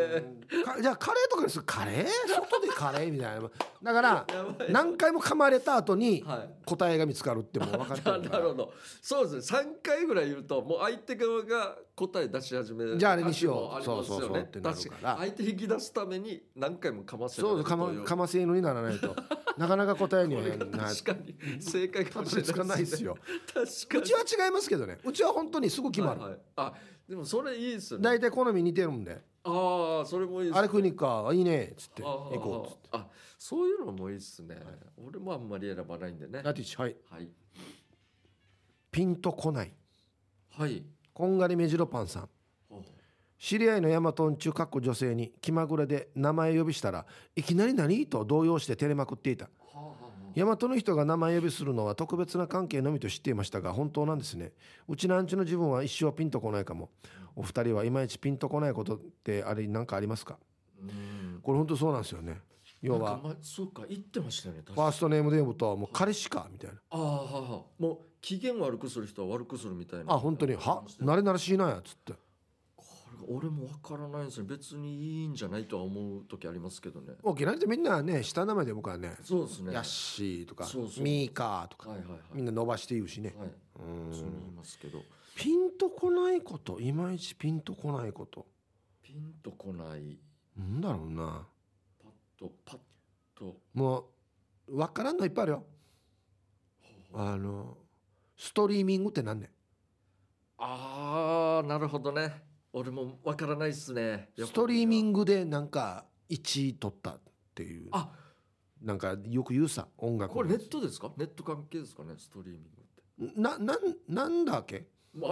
[0.65, 1.65] かじゃあカレーとかにする？
[1.65, 2.07] カレー？
[2.29, 3.51] 外でカレーみたいな。
[3.83, 4.27] だから
[4.71, 6.49] 何回も噛まれた後にはい。
[6.67, 8.43] 答えが見つかるってもう分かってなるから。
[8.45, 8.73] るほど。
[9.01, 9.61] そうですね。
[9.61, 13.79] 3回ぐらい言うともう相手側が答え出し始めるじゃああれにしよう。
[13.79, 13.85] ね。
[13.85, 15.17] そうそうそうってなるから。
[15.19, 19.15] 相手引き出すために何回もかませらそうかまかませ犬にならないと。
[19.57, 20.49] なかなか答えにはな
[20.93, 23.17] 確かに正解かたもしれないないですよ。
[23.53, 24.99] 確うちは違いますけどね。
[25.05, 26.21] うちは本当にすぐ決まる。
[26.21, 26.41] はいはい。
[26.57, 26.75] あ
[27.09, 28.05] でもそれいいですよね。
[28.05, 29.21] 大体好み似てるんで。
[29.45, 32.89] ああそれもいいですあれ食いに行くかあいいねっつって行こうっつって。
[32.93, 33.07] あ
[33.39, 34.57] そういうのもいいですね、
[34.97, 36.43] 俺もあんまり選ばないんでね。
[36.43, 36.97] ラティッチはい。
[37.09, 37.29] はい
[38.91, 39.73] ピンとこない。
[40.59, 40.83] はい。
[41.13, 42.29] こんがり目白パンさん。
[43.39, 47.05] 知り合いのヤマトン中かっこ女性に気まぐれで名前呼びしたら
[47.37, 48.07] いきなり何？
[48.07, 49.51] と動揺して照れまくっていた
[50.37, 54.53] 大和の人が名前呼びするのは特別な関係のみと知っていましたが本当なんですね。
[54.87, 56.91] うちなんちの自分は一生ピンとこないかも。
[57.35, 60.39] お二人はいまいちピンとこないことってあれ何かありますか？
[60.79, 61.41] うん。
[61.43, 62.39] これ本当そうなんですよね。
[62.83, 66.77] 要はまそうか言ってましたよね確ファーストネームで呼ぶともう彼氏かみたいな。
[66.91, 70.13] ああはあはあもう機嫌悪くする人は悪くするみたいな。
[70.13, 70.53] あ本当に。
[70.53, 70.59] は？
[70.61, 72.13] こ慣れ慣れしいなやつって。
[72.13, 72.19] れ
[73.29, 77.15] 俺もわからないんですよ別にいいんじゃないとは思う時ありますけどね。
[77.23, 79.73] 沖縄ってみんなね下の名前で呼ぶからねそうですね。
[79.73, 81.05] ヤッシーとかそうそう。
[81.05, 82.21] ミーカーとかはいはいはい。
[82.35, 83.35] みんな伸ばして言うしね。
[83.39, 83.49] はい。
[83.49, 84.15] うん。
[84.15, 85.03] そう言いますけど。
[85.35, 88.47] ピンとこないこといまいちピンとこないこと。
[89.03, 90.19] ピンとこない。
[90.57, 91.47] なんだろうな。
[92.03, 92.79] パッとパッ
[93.35, 93.57] と。
[93.75, 94.11] も
[94.69, 95.65] う分からんのいっぱいあるよ。
[97.19, 97.79] あの
[98.37, 99.51] ストリーミングって何ね
[100.59, 102.43] ああなるほどね
[102.79, 104.29] 俺もわからないっすね。
[104.37, 107.21] ストリーミグングでなんか1位取ったっ
[107.55, 107.89] ていう。
[107.91, 108.11] あ。
[108.83, 111.11] なんかよく言うさ音楽これネットですか？
[111.17, 112.13] ネット関係ですかね？
[112.19, 113.41] ストリーミングって。
[113.41, 114.89] ななんなんだっけ？
[115.15, 115.31] ま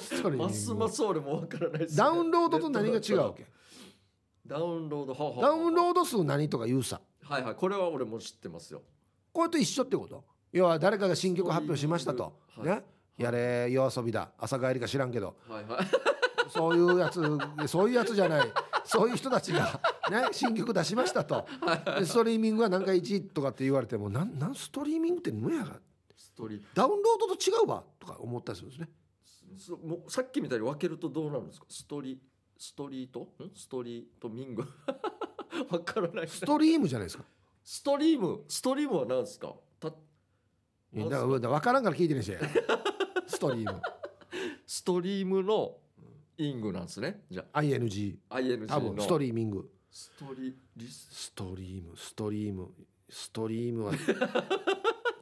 [0.00, 0.44] ストリーミング。
[0.44, 3.46] ますます俺もわからないね、ダウンロードと何が違うわけ？
[4.46, 7.02] ダウンロードはははダウンロード数何とか言うさ。
[7.24, 7.54] はいはい。
[7.56, 8.80] これは俺も知ってますよ。
[9.34, 10.24] これと一緒ってこと？
[10.50, 12.76] 要は誰かが新曲発表しましたと、ストリーミング。
[12.76, 12.80] はい。
[12.80, 12.86] ね
[13.18, 14.32] やれ夜遊びだ。
[14.38, 15.36] 朝帰りか知らんけど。
[15.46, 15.86] はいはい
[16.52, 17.20] そういうやつ
[17.66, 18.52] そういうやつじゃない。
[18.84, 21.46] そういう人たちが、ね、新曲出しましたと。
[21.98, 25.80] でストリーミングは何回1位とかって言われてもなんなんストリーミングって何やが。
[26.16, 28.88] ストリダウンロードと違うわとか思ったりするんですね。
[29.58, 31.66] そもうさっきみたいに分けるとどうなるんですか？
[31.68, 32.18] ストリ
[32.58, 33.20] ストリート？
[33.20, 33.28] ん？
[33.54, 34.64] ストリートミング？
[35.70, 36.28] わからない。
[36.28, 37.24] ストリームじゃないですか。
[37.64, 38.40] ストリーム？
[38.48, 39.54] ストリームは何ですか？
[39.78, 40.00] ただか
[40.94, 42.38] らだから分からんから聞いてるんですよ。
[43.26, 43.80] ストリーム。
[44.66, 45.76] ストリームの
[46.38, 47.22] イングなんですね。
[47.30, 48.66] じゃ ING あ ING の。
[48.66, 49.70] 多分ストリーミング。
[49.90, 52.68] ストリリスストリームストリーム。
[53.08, 53.92] ストリームは。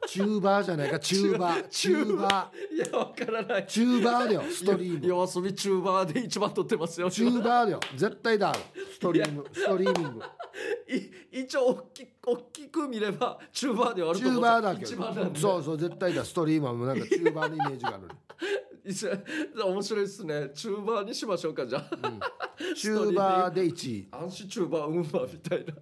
[0.06, 0.98] チューバーじゃないか。
[1.00, 1.68] チューバー。
[1.68, 2.74] チューバー。
[2.74, 3.66] いやわからない。
[3.68, 5.06] チューバーだよストリーム。
[5.06, 7.08] 夜遊びチューバーで一番取ってますよ。
[7.08, 7.80] チューバーだよ。
[7.96, 8.52] 絶対だ
[8.92, 10.22] ストリームストリーミング。
[11.32, 15.38] い一応大き大きく見ればチューバーではあるチと思うューバーだけ一番なんで。
[15.38, 16.24] そうそう絶対だ。
[16.24, 18.08] ストリームはもうなんかチューバーのイメージがある、
[18.84, 20.50] 面白いですね。
[20.54, 21.90] チューバーにしましょうかじゃあ、
[22.76, 24.08] チューバーで1位。
[24.12, 25.74] アンシチューバーウンバーみたいな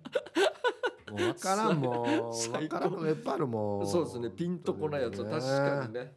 [1.10, 2.50] もう分からんもう。
[2.50, 3.86] 分からんのがいっぱいあるもう。
[3.86, 6.12] そうですねピンとこないやつは確かにね、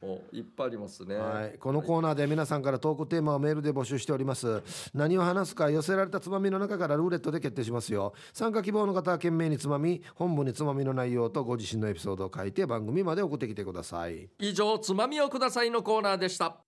[0.00, 4.62] もういっぱいありますね、はい、このコーナーで皆さんからトークテーマをメールで募集しております。
[4.94, 8.12] 何を話すか寄せられたつまみの中からルーレットで決定しますよ。
[8.32, 14.28] 参加希望の方は懸命につまみ本文につまみの内容とご自身のエピソードを書いて番組まで送ってきてください。
[14.38, 16.63] 以上つまみをくださいのコーナーでした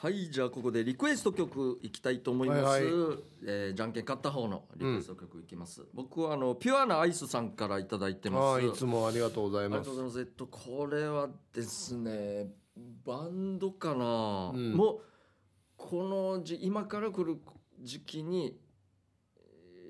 [0.00, 2.92] はいじゃあここでリクエスト曲いきたいと思います、はいはい。
[3.44, 8.44] えーじゃんけん勝った方のリクエスト曲いきます、僕はあのピュアなアイスさんからいただいてます。
[8.44, 10.20] はいいつもありがとうございありがますとうございます。
[10.20, 12.46] えっと、これはですね、
[13.04, 14.52] バンドかな。
[14.54, 14.74] うん。
[14.74, 15.00] もう、
[15.76, 17.36] このじ、今から来る
[17.80, 18.56] 時期に。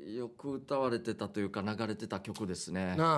[0.07, 2.97] よく歌われてたというか流れてた曲ですね。
[2.99, 3.09] あああ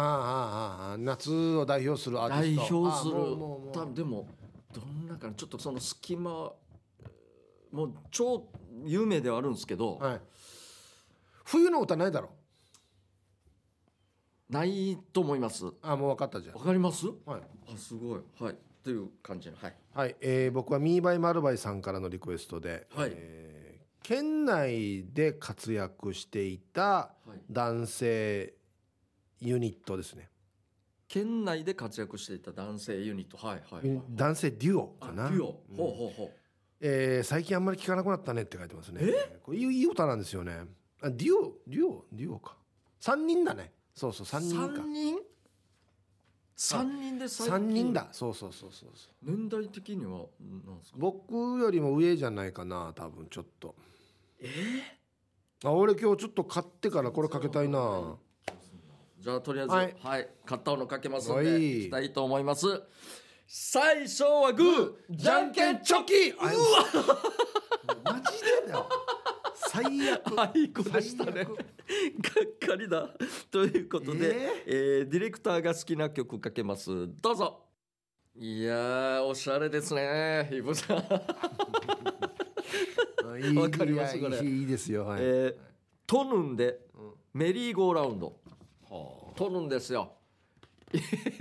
[0.89, 2.81] あああ夏を代表するアー代ティスト。
[2.81, 3.15] 表する。
[3.15, 4.27] 多分でも
[4.75, 5.35] どんなかな。
[5.35, 6.51] ちょっとその隙間
[7.73, 8.49] もう超
[8.85, 10.21] 有名ではあるんですけど、はい、
[11.45, 12.31] 冬の歌ないだろ？
[14.49, 15.65] ないと思います。
[15.67, 16.59] わあもう分かったじゃん。
[16.59, 17.07] かります？
[17.25, 17.41] はい、
[17.73, 18.21] あすごい。
[18.41, 18.57] はい。
[18.83, 19.75] という感じのはい。
[19.95, 20.17] はい。
[20.21, 23.13] えー僕はミーバイマルバイさんからのリクエストで、はい。
[23.15, 23.61] えー
[24.03, 27.41] 県内で活躍していたはい。
[27.51, 28.55] 男性
[29.41, 30.31] ユニットですね、
[31.07, 33.37] 県内で活躍していた男性ユニット。
[33.37, 35.31] はいはい、はい、男性デュオあかな？
[35.31, 36.40] デュオ、うんほうほうほう
[36.81, 39.03] えー最近あんまり聞かなくなったねって書いてますね。
[39.43, 40.65] これいいいい歌なんですよね。
[41.03, 42.57] あデュオデュオデュオか。
[43.01, 43.73] 3人だね。
[43.95, 44.77] そうそう3人か。
[44.77, 45.19] 三人？
[46.57, 48.09] 三人で最近？3人だ。
[48.13, 49.31] そうそうそうそうそう。
[49.31, 50.27] 年代的には
[50.67, 50.97] なんですか？
[50.99, 53.75] 僕よりも上じゃないかな多分ちょっと。
[55.65, 58.17] あ俺今日ちょっと買ってからこれかけたいな。
[59.19, 60.23] じゃあとりあえずははい。
[60.23, 61.81] い、買ったのかけますのではい。
[61.83, 62.67] いきたいと思います
[63.53, 66.31] 最初はグーじゃんけんチョキ。
[66.31, 66.47] うわ
[68.05, 68.89] マジでだよ。
[69.57, 70.37] 最悪。
[70.37, 71.43] はいこでしたね。
[71.43, 71.55] がっ
[72.69, 73.09] かりだ。
[73.51, 74.37] ということで、
[74.67, 75.09] えー？
[75.09, 77.09] ディレクターが好きな曲かけます。
[77.21, 77.65] どうぞ。
[78.37, 81.03] いやーおしゃれですねイブさん、わ
[83.69, 84.41] かりますこれ。
[84.45, 85.07] いいですよ。
[85.07, 85.57] はい、えー
[86.07, 87.15] トヌンでうん。
[87.35, 88.39] メリーゴーラウンド。
[89.35, 90.20] トヌンですよ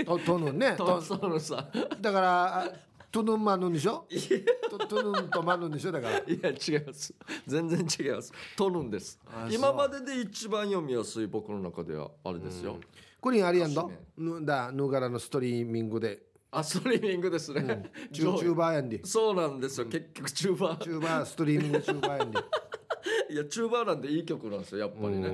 [0.05, 0.75] ととぬんね。
[0.77, 1.55] とトヌンさ。
[1.55, 2.71] んだからあ
[3.11, 4.05] トヌンマヌンでしょ？
[4.69, 5.91] とトヌンとマヌンでしょ？
[5.91, 6.17] だから。
[6.19, 7.13] いや違います。
[7.47, 8.31] 全然違います。
[8.55, 12.77] トヌンです今までで一番読みやすい僕の中ではあれですよ、
[13.19, 16.19] これありやんど歌詞ぬだぬがらのストリーミングで。
[16.51, 19.01] あストリーミングですね、チュチューバーやんで。
[19.05, 20.83] そうなんですよ、結局チューバー。
[20.83, 22.39] チューバーストリーミングチューバーやんで
[23.29, 25.27] いやチューバーなんでいい曲なんですよやっぱりね。
[25.27, 25.33] 素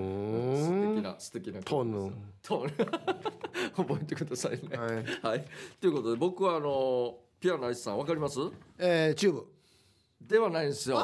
[0.71, 0.95] ん。
[0.95, 2.13] 敵な素敵な曲トヌン。
[2.41, 2.71] トヌン。
[3.75, 4.77] 覚えてくださいね。
[4.77, 5.05] はい。
[5.21, 5.45] はい。
[5.79, 8.39] ということで僕はあのピアノアイスさんわかります？
[8.77, 9.45] えー、チューブ。
[10.21, 10.99] ではないんですよ。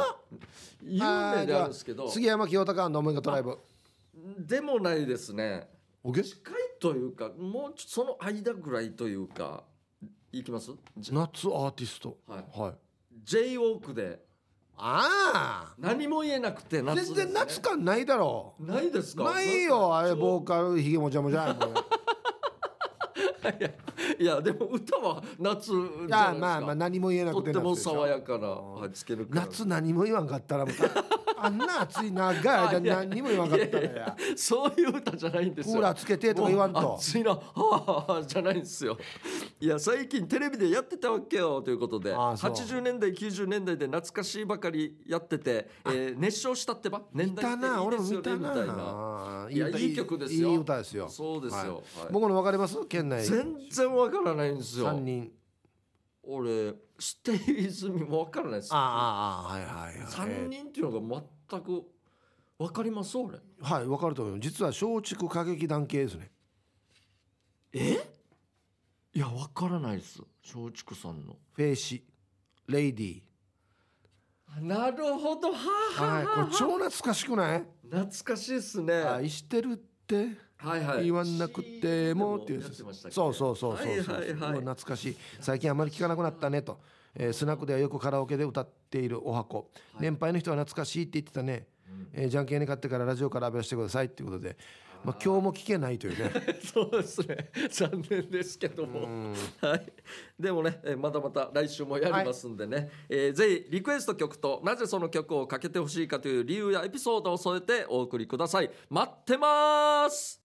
[0.82, 2.10] 有名であるんですけど。
[2.10, 3.58] 杉山清隆の思いがトライブ。
[4.40, 5.70] でもないですね。
[6.04, 9.64] オッケー近いというかもうその間ぐらいというか
[10.32, 10.72] いきます？
[10.98, 12.18] じ夏アーティスト。
[12.28, 12.60] はい。
[12.60, 12.74] はい。
[13.24, 14.26] J ウォークで
[14.84, 19.26] あ何も言えなくてあ夏です、ね、全然夏感ないだろないですか？
[19.26, 21.56] ないよあれボーーカルひげもじゃもじゃ
[24.20, 26.26] いやでも歌は夏じゃいないですか。
[26.28, 30.66] やまあまあ何も言えなくてとっても爽やかなはいつける夏何も言わんかったら
[31.44, 33.84] あんな暑い長い間何も言わんかったら。
[33.84, 35.76] いやそういう歌じゃないんですよ。
[35.76, 36.96] クーラーつけてとか言わんと。
[36.96, 38.98] 暑いなはあはあじゃないんですよ。
[39.60, 42.14] いや最近テレビでやってたわけよということで。
[42.14, 42.52] あそう。
[42.52, 47.02] 80年代90年代で懐かしいばかりやってて、えー熱唱したってば？
[47.14, 49.48] 年代っていないですよねみたな。
[49.50, 50.50] いやいい曲ですよ。
[50.50, 51.10] いい歌ですよ。
[51.10, 51.70] そうですよ、はい。
[51.72, 51.82] はい。
[52.12, 52.78] 僕の分かります？
[52.86, 54.86] 県内全然わからないんですよ。
[54.86, 55.32] 三人。
[56.24, 58.70] 俺ステイズミもわからないです。
[58.72, 60.06] ああはいはいはい。
[60.06, 61.84] 3人っていうのが全く
[62.60, 63.40] わかります俺。
[63.62, 64.40] はい分かると思う。
[64.40, 66.32] 実は松竹歌劇団系ですね。
[67.74, 68.08] え？
[69.14, 70.22] いやわからないです。
[70.44, 71.38] 松竹さんの。
[71.54, 72.06] フェイシ
[72.68, 73.22] レイディ
[74.62, 75.52] なるほど。
[75.54, 75.58] は
[75.98, 77.64] あはいこれ超懐かしくない？
[77.90, 78.94] 懐かしいですね。
[78.94, 80.28] 愛してるって？
[80.64, 81.04] はいはい。
[81.06, 82.94] 言わなくてもっていうそうそう
[83.34, 83.88] そうそうそう、はい
[84.34, 85.18] はい懐かしい。
[85.40, 86.80] 最近あまり聞かなくなったねと、
[87.16, 89.70] えースナックではよくカラオケで歌っているお箱、
[90.00, 91.68] 年配の人は懐かしいって言ってたね、
[92.14, 94.56] えーじゃんけんに買ってからラジオから浴びしてくださいっていうことで、
[95.04, 96.32] まあ、今日も聞けないというね。
[96.64, 97.50] そうですね。
[97.72, 99.34] 残念ですけども。
[99.60, 99.94] はい。
[100.40, 108.70] でもねえーまだまた来週もやりますんでね、えーぜひリクエスト曲となぜその曲をかけてほしいかという理由やエピソードを添えてお送りください。
[108.90, 110.40] 待ってます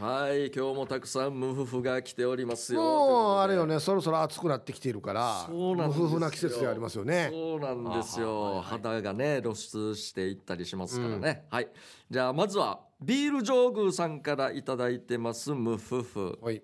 [0.00, 2.80] はい今日もたくさんムフフが来ておりますよ。
[2.80, 5.76] もうあれよねねそろそろ暑くなってきているからそう
[6.20, 7.28] な季節でありますよね。
[7.30, 8.60] そうなんですよ。
[8.62, 11.68] 肌がね露出していったりしますからね、はい。
[12.10, 16.38] じゃあまずはビール上宮さんからいただいてますムフフ。
[16.40, 16.62] はい。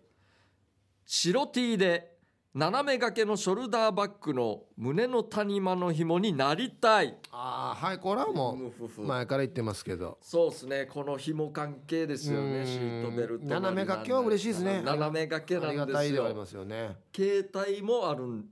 [1.04, 2.17] 白 T で
[2.54, 7.14] 斜め掛けのショルダーバッグの胸の谷間の紐になりたい。
[7.30, 8.58] ああはいこれはも
[8.96, 10.18] う前から言ってますけど。
[10.22, 10.86] そうですね。
[10.86, 12.52] この紐関係ですようん。
[12.52, 14.80] ねシートベルト斜め掛けは嬉しいですね。
[14.82, 15.98] 斜め掛けありがなんですよ。
[15.98, 16.96] たいではありますよね。
[17.14, 18.46] 携帯もあるん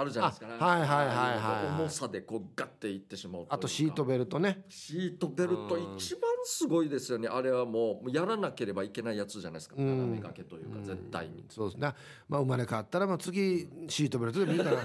[0.00, 1.80] あるじゃないですか、はいはいはいはい。
[1.80, 4.64] 重さでこうガッていってしまうあとシートベルトね。
[4.68, 7.28] シートベルトうん一番すごいですよね。
[7.28, 9.76] あれはもうやらなければいけないやつじゃないですか。
[9.78, 9.86] うん。
[9.86, 11.44] 斜め掛けというか絶対に。
[11.48, 11.92] そうですね。
[12.28, 14.70] まあ生まれ変わったらまあ次シートベルトでもいいかな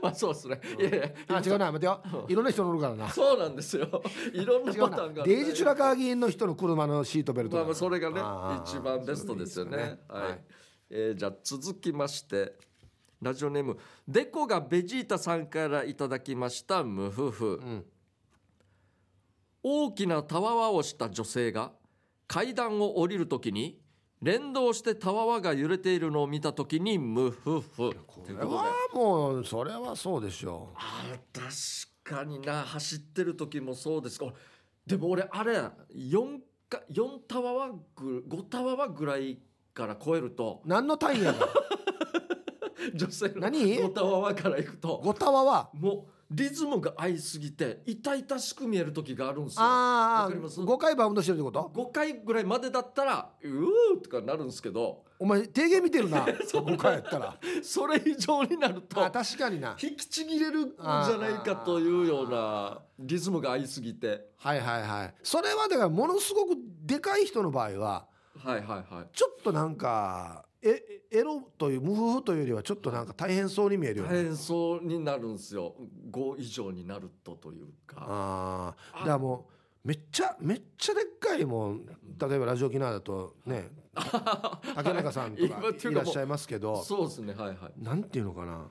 [0.00, 1.72] まあそうですね、いやいやあ違うな。
[1.72, 2.00] 待てよ。
[2.28, 3.08] いろんな人乗るからな。
[3.10, 4.02] そうなんですよ。
[4.32, 8.20] いろんなパターンがあるデイジ・チュラカー議員の人の車のシートベルトまあそれがね
[8.64, 9.98] 一番ベストですよね。
[10.08, 10.44] はい。
[10.90, 12.54] えーじゃあ続きまして
[13.20, 17.84] ラジオネームデコがベジータさんからいただきましたムフフ、ん。
[19.62, 21.72] 大きなたわわをした女性が
[22.28, 23.80] 階段を降りるときに
[24.22, 27.92] 連動してたわわが揺れているのを見たときにムフフ。
[28.06, 34.22] これはもうそれはそうでしょあー確かにな走ってる時もそうです。
[34.22, 34.32] お
[34.86, 35.58] でも俺あれ
[35.94, 36.38] 4
[36.68, 39.38] か4タワーぐ5タワーぐらい
[39.74, 40.62] から超えると。
[40.64, 41.48] う何の単位やが
[42.94, 45.00] 女性の何？5タワーから行くと。
[45.02, 45.70] ゴタワは？
[45.74, 49.62] もうリズムが合いすぎて痛々しく見える時があるんですよ。
[49.62, 55.06] ああわかります？5回バウンドしてるってこと？5回ぐらいまでだったらうーとかなるんですけど。
[55.20, 56.24] お前提言見てるな。
[56.46, 57.36] 5回やったら。
[57.62, 59.76] それ以上になるとあ確かにな。
[59.82, 64.28] 引きちぎれるんじゃないかというようなリズムが合いすぎて。
[64.36, 65.14] はいはいはい。
[65.24, 68.06] それはだからものすごくでかい人の場合は
[68.36, 69.06] はいはいはい。
[69.12, 74.10] ちょっとなんかえエロという無夫婦というよりはちょっとなんか大変そうに見えるよね。
[74.10, 75.74] 大変そうになるんですよ。
[76.10, 77.96] 5以上になるとというか。
[78.00, 79.48] ああだからも
[79.84, 81.86] うめっちゃめっちゃでっかいもん。
[81.86, 81.92] 例
[82.36, 83.70] えばラジオ沖縄だとね
[84.74, 85.94] 竹中さんとかい。
[85.94, 86.82] らっしゃいますけど。
[86.82, 87.34] そうですね。
[87.34, 87.72] はいはい。
[87.82, 88.66] なんていうのかな。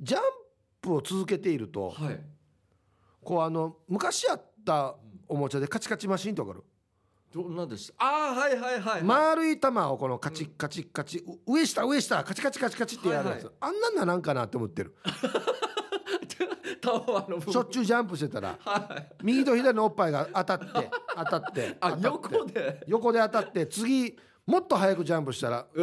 [0.00, 0.20] ジャン
[0.80, 2.20] プを続けているとはい。
[3.22, 4.96] こうあの昔あった
[5.28, 6.64] おもちゃでカチカチマシンってわかる
[7.32, 8.04] どんなでした？
[8.04, 9.02] ああはいはいはい、はい。
[9.02, 14.94] 丸い球をこのカチカチカチう上下上下カチカチカチカチってやるやつ、はいあんなんななんかなって思ってる。
[16.80, 18.56] タワーのしょっちゅうジャンプしてたら。
[18.60, 19.24] はい。
[19.24, 20.66] 右と左のおっぱいが当たって
[21.16, 22.84] 当たってあ横で？
[22.86, 24.16] 横で当たって次
[24.46, 25.66] もっと早くジャンプしたら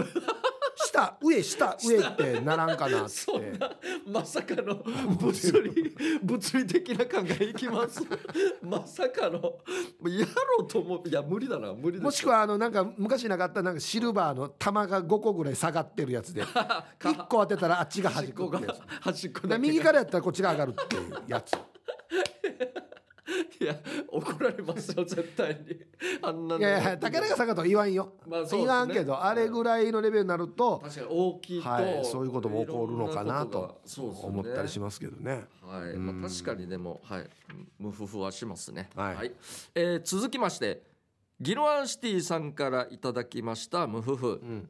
[0.95, 3.09] 下上下上ってならんかなって。
[3.15, 3.71] そんな
[4.07, 4.75] まさかの
[5.19, 8.01] 物理物理的な考えいきます。
[8.63, 9.59] まさかの
[10.07, 10.25] や
[10.57, 11.09] ろうと思う。
[11.09, 16.43] いや無理だな無理ですもしくはあのなんか昔なかったなんかシルバーの玉が5個ぐらい下がってるやつで。
[16.43, 18.61] 1個当てたらあっちが端っこが
[19.01, 21.53] 端っこ右からやったらこっちが上がるっていうやつ
[23.59, 23.75] いや
[24.07, 25.79] 怒られますよ 絶対に
[26.21, 35.45] あんないのやいや竹中さんがとは言わんよ、まあそうですね言わんけどあれぐらいのレベルになると、確かに大きいと、はい、そういうことも起こるのかなとがとそうですよね思ったりしますけどね。
[35.63, 37.29] はい、まあ、確かにでも、はい、
[37.79, 38.89] 無夫婦はしますね。
[38.95, 39.31] はい
[39.73, 40.83] えー続きまして。
[41.41, 44.27] ギロアンシティさんからいただきました無夫婦。
[44.35, 44.69] ん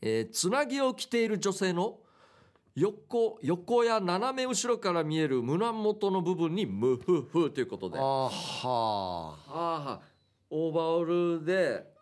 [0.00, 1.98] えーつなぎを着ている女性の。
[2.74, 7.98] 横、横や斜め後ろから見える胸元の部分に無夫婦ということで。
[7.98, 10.00] あはーはあ、
[10.50, 11.94] オーバーオールで。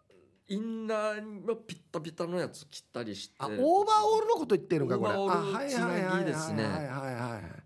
[0.48, 3.34] インナーのピッタピタのやつ切ったりして。
[3.38, 3.46] あ。
[3.46, 5.12] あオーバーオールのこと言ってるのかこれ。
[5.12, 7.62] あオーバーオールはいはいはいはいつなぎですねはいはいはい。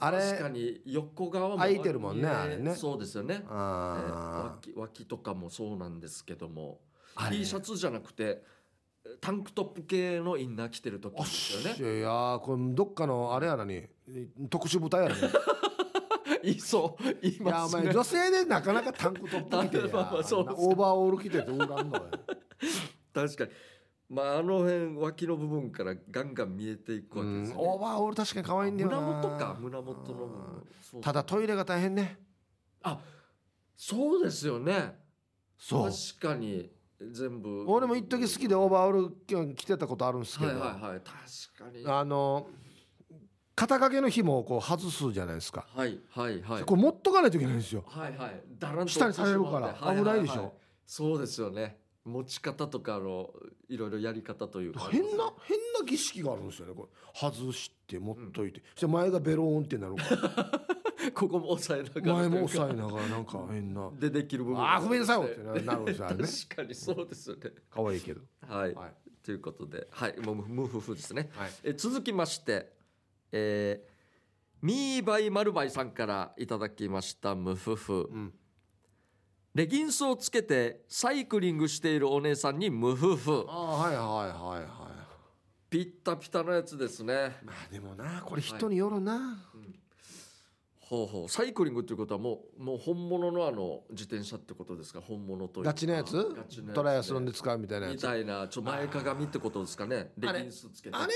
[0.00, 3.40] あれ確かに横側も空いてるもんねあれねそうですよね。
[3.42, 6.80] えーあ脇脇とかもそうなんですけども
[7.30, 8.42] T シャツじゃなくて
[9.20, 11.22] タンクトップ系のインナー着てる時あ。
[11.22, 13.82] ですよねいやこれどっかのあれやらに
[14.48, 15.22] 特殊部隊やらに。
[16.44, 22.10] いそう言いますねお前女性でなかなかタンクトップ着てや まあまあそうですオーバーオール着てっておらんのよ。
[23.14, 23.50] 確かに
[24.08, 29.00] まああの辺脇の部分からガンガン見えていくわけですよねオーバーオール確かに可愛いんだよな。
[29.00, 29.56] 胸元か？
[29.60, 32.18] 胸元のただトイレが大変ね。
[32.82, 32.98] あ
[33.76, 34.98] そうですよね
[35.56, 35.90] そう。
[35.90, 36.70] 確かに
[37.10, 37.64] 全部。
[37.66, 41.00] 俺も一時好きでオーバーオール着てたことあるんですけど、はいはいはい。
[41.00, 41.84] 確かに。
[41.86, 42.46] あの
[43.54, 46.62] 肩掛けの紐をこう外すじゃないですか、はいはいはい。
[46.64, 47.84] これ持っとかないといけないんですよ。
[47.86, 48.42] はいはい。
[48.58, 49.94] だらんと下にされるから。
[49.94, 50.52] 危ないでしょははは
[50.86, 53.30] そうですよね持ち方とかの
[53.68, 54.88] いろいろやり方というか。
[54.90, 57.30] 変な変な儀式があるんですよねこれ。
[57.30, 59.96] 外して持っといて、そして前がベローンってなる。
[59.96, 60.62] か
[61.14, 63.90] ここも押さえならがら前も押さえながらなんか変な。
[63.98, 65.42] でできる部分あーごめんなさいよって。
[65.42, 66.16] ななるんですよね。
[66.48, 67.52] 確かにそうですよね。
[67.70, 68.20] 可愛いけど。
[68.48, 68.94] はい、はい。
[69.22, 69.86] ということで。
[69.90, 70.18] はい。
[70.20, 71.50] もう無夫婦ですね、はい。
[71.64, 72.72] え続きまして。
[73.30, 73.92] えー
[74.62, 78.32] ミーバイマルバイさんからいただきました無夫婦、ん
[79.54, 84.68] レギンスをつけてサイクリングしているお姉さんに無夫婦ああはいはいはいはい。
[85.68, 87.36] ピッタピタのやつですね。
[87.44, 89.38] まあでもなこれ人によるな、
[90.80, 91.28] ほうほう。
[91.28, 95.00] サイクリングっていうことはもうもう本物のあの自転車ってことですか？
[95.02, 95.70] 本物というか。
[95.70, 96.16] ガチのやつ？
[96.34, 97.96] ガチのやつトライアスロンで使うみたいなやつ？
[97.96, 100.12] みたいなちょ前かがみってことですかね？
[100.16, 100.96] レギンスつけて。
[100.96, 101.12] あれ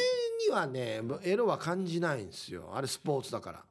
[0.47, 2.71] にはねエロは感じないんですよ。
[2.75, 3.65] あれスポーツだから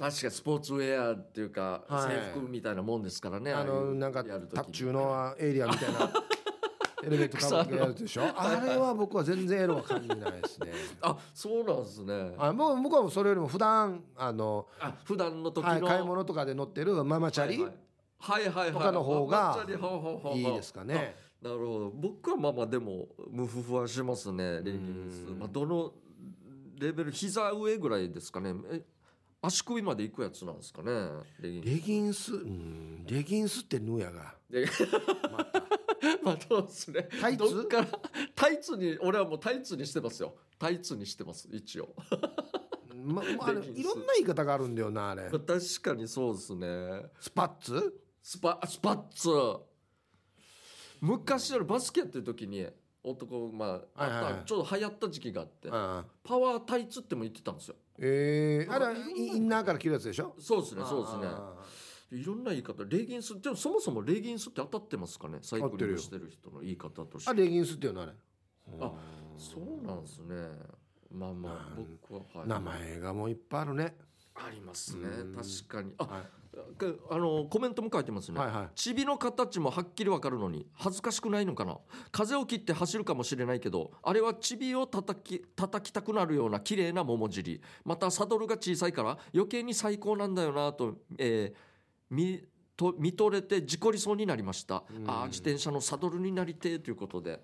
[0.00, 2.16] 確かにスポーツウェアっていうか、はい。
[2.16, 6.10] 制服みたいなもんですからねあのなんかタッチューのエイリアンみたいな
[7.04, 8.22] エレメントかぶってやるでしょ？
[8.34, 10.72] あれは僕は全然エロは感じないですね。
[11.00, 12.34] あそうなんですね。
[12.38, 17.72] あもう僕はそれよりも普段あの、あ普段の時の、はい、買い物とかで乗ってるママチャリ、はい
[18.18, 18.48] はい。
[18.48, 19.64] はいはいとかの方が
[20.34, 21.16] いいですかね。
[21.40, 21.90] なるほど。
[21.90, 25.30] 僕はまあまあでも無夫婦はしますねレギンス。
[25.30, 25.38] うん。
[25.38, 25.92] まあどの
[26.78, 28.54] レベル膝上ぐらいですかね。
[28.70, 28.82] え
[29.42, 30.90] 足首まで行くやつなんですかね
[31.40, 31.66] レギンス。
[31.66, 32.34] レギンス？
[32.34, 33.06] うん。
[33.06, 34.34] レギンスってヌやが。
[34.50, 34.66] で
[35.32, 35.60] また。
[36.22, 37.08] まあそうですね。
[37.20, 37.64] タイツ？
[37.64, 37.88] から
[38.34, 40.34] タイツに俺はもうタイツにしてますよ。
[40.58, 41.94] タイツにしてます一応。
[42.94, 43.80] ままあれレギンス。
[43.80, 45.30] いろんな言い方があるんだよなあれ。
[45.30, 45.46] 確
[45.82, 47.06] かにそうですね。
[47.18, 48.00] スパッツ？
[48.22, 49.30] スパスパッツ。
[51.00, 52.66] 昔よりバスケやってる時に
[53.02, 60.34] 男まあ,、はいはいはちょうど流行った時期があってああパワータイツっても言ってたんですよえー、あれはイインナーから着るやつでしょ？
[60.38, 61.22] そうですねそうですね。
[61.26, 61.54] あ
[62.10, 62.82] いろんな言い方。
[62.84, 65.38] レギンスでもそもそもレギンスって当たってますかね？
[65.42, 67.30] サイクリングしてる人の言い方として。
[67.30, 68.12] あレギンスっていうのあれ。
[68.80, 68.92] あ
[69.36, 70.34] そうなんですね。
[71.12, 73.96] まあまあ僕は、はい、名前がもういっぱいあるね。
[74.34, 75.06] ありますね。
[75.06, 75.34] うん。
[75.34, 75.92] 確かに。
[75.98, 76.22] あ、はい。
[76.22, 76.28] か
[77.10, 78.68] あのコメントも書いてますね、はいはい。
[78.74, 81.78] チビの形もはっきりわかるのに恥ずかしくないのかな？
[82.10, 87.60] 風を切って走るかもしれないけどあれはチビを叩き叩きたくなるような綺麗な桃尻。
[87.84, 91.70] またサドルが小さいから余計に最高なんだよなと、えー
[92.10, 92.42] 見
[92.76, 95.08] と見とれて事故りそうになりました、うん。
[95.08, 97.40] あー自転車のサドルになりてえということで。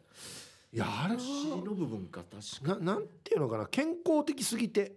[0.72, 3.66] いやあれ足はの部分か確かななんていうのかな？
[3.66, 4.96] 健康的すぎて、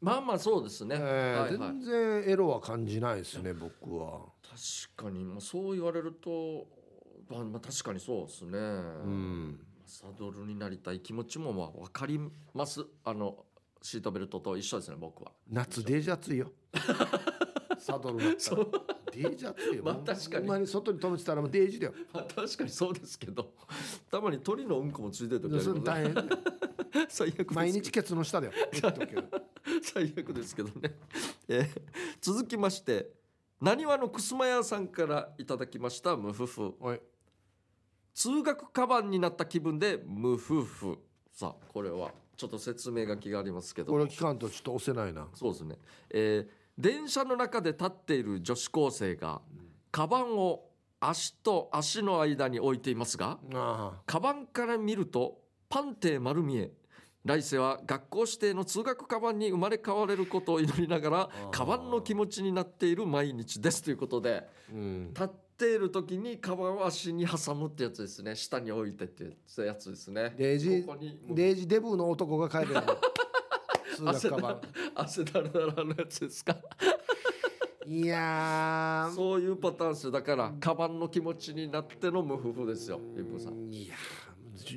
[0.00, 1.72] まあまあそうですね、えーはいはい。
[1.72, 4.20] 全然エロは感じないですね僕は。
[4.96, 6.66] 確かに、まあ、そう言われると、
[7.28, 9.60] まあ、まあ確かにそうですね、うん。
[9.86, 12.20] サドルになりたい気持ちもまあ分かり
[12.54, 12.84] ます。
[13.04, 13.44] あの
[13.82, 15.32] シートベルトと一緒ですね僕は。
[15.50, 16.52] 夏デージ暑いよ。
[17.78, 18.64] サドルだったら。
[19.12, 19.82] デージ暑いよ。
[19.84, 20.60] まあ確かに。
[20.60, 21.94] に外に止めてたらもうデージだよ。
[22.12, 23.52] まあ確かにそうですけど。
[24.10, 26.67] たまに鳥のうんこもついてる時ありそれますね大変
[27.08, 28.52] 最悪です毎日ケツの下だよ。
[29.82, 30.98] 最悪ですけどね、
[31.48, 31.82] えー
[32.20, 33.10] 続きまして
[33.60, 36.74] なにわのくすま屋さんからいただきました無夫婦
[38.14, 40.98] 通学カバンになった気分で無夫婦
[41.32, 43.92] さあこれはちょっと説明書きがありますけど。
[43.92, 45.28] これ聞かんとちょっと押せないな。
[45.34, 45.78] そうですね、
[46.10, 49.40] えー電車の中で立っている女子高生が
[49.90, 50.68] カバンを
[51.00, 56.70] 足と足の間に置いていますがあカバンから見るとパンテ丸見え
[57.28, 61.50] 来世は学校指定の通学カバンに生まれ変われることを祈りながらー。
[61.50, 65.08] カバンの気持ちになっている毎日ですということであうん。
[65.12, 68.34] 立っている時にカバンを足に挟むってやつですね。
[68.34, 69.24] 下に置いてって
[69.62, 70.34] やつですね。
[70.38, 72.82] デージージデブの男が帰るよ
[73.94, 74.60] 通学カバン。
[74.94, 76.56] 汗だらだらのやつですか？
[77.86, 79.14] いやー。
[79.14, 80.12] そういうパターンですよ。
[80.12, 83.98] だからカバンの気持ちになっての無夫婦ですよ一夫さんいやー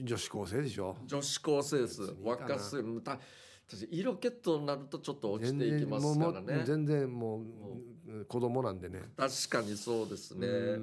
[0.03, 0.95] 女子高生でしょ？
[1.05, 2.01] 女子高生です。
[2.23, 3.19] 若すぎた
[3.67, 6.63] 私色気となるとちょっと落ちていきますからね。
[6.65, 7.41] 全然も
[8.07, 9.01] う子供なんでね。
[9.15, 10.45] 確かにそうですね。
[10.47, 10.77] うー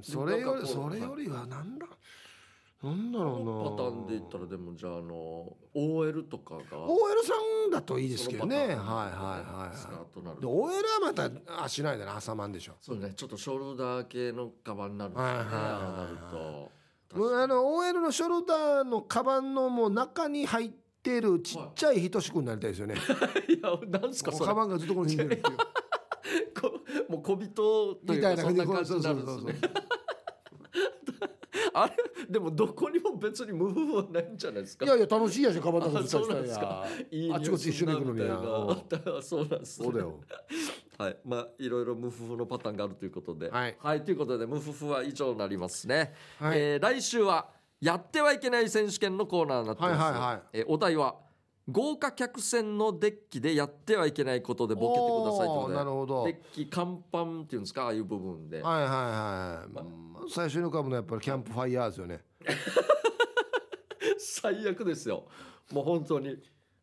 [0.02, 1.86] それよりそれよりはなんだ？
[2.82, 3.70] なんだろうな。
[3.70, 7.32] パターンで言ったらでもじゃああの OL とかが OL さ
[7.68, 8.56] んだといいですけどね。
[8.58, 11.30] はいはいはいスカはートなるいで OL はまた
[11.64, 12.72] 足ないでな挟まんでしょ。
[12.80, 13.12] そうね。
[13.16, 15.32] ちょっとショルダー系のカバンになるんですよね。
[15.32, 15.62] はいはいはいはい。
[15.62, 16.81] ああなると
[17.14, 20.70] あの OL のショルダーのカバンのもう中に入っ
[21.02, 22.94] てるちっちゃいひとしくになりたいですよね。
[23.48, 24.46] いやなんすかそれ。
[24.46, 25.56] カバンがずっとここに出るっていう。
[26.58, 29.72] こもう小人といみたいなうかそんな感感じじになるんですね。
[31.74, 31.92] あれ
[32.28, 34.84] でもどこにも別に無夫婦はないんじゃないですか。
[34.84, 36.86] いやいや楽しいやしカバンの中あずっとそうなんですか。
[36.86, 37.06] や。
[37.10, 38.36] いいあっちこっち一緒に行くのみたいな。
[39.22, 39.86] そうなんですね。
[39.86, 40.20] そうだよ。
[41.02, 46.12] はい、まあいろいろ無夫婦のパターンがあるということで、はいということで無夫婦は以上になりますね。
[46.38, 47.50] はいえー来週は
[47.80, 50.00] やってはいけない選手権のコーナーになってます。
[50.00, 51.16] はいはいはいえーお題は
[51.68, 56.24] 豪華客船のデッキでやってはいけないことでボケてくださいというこおーなるとほど。
[56.26, 56.32] で。
[56.32, 57.84] デッキ甲板っていうんですか？
[57.84, 58.60] ああいう部分で。
[58.62, 59.72] はいはいはい。
[59.72, 59.84] まあ
[60.28, 62.24] 最初に浮かぶのはやっぱりキャンプファイヤーですよね。
[64.18, 65.24] 最悪ですよ。
[65.72, 66.36] もう本当に。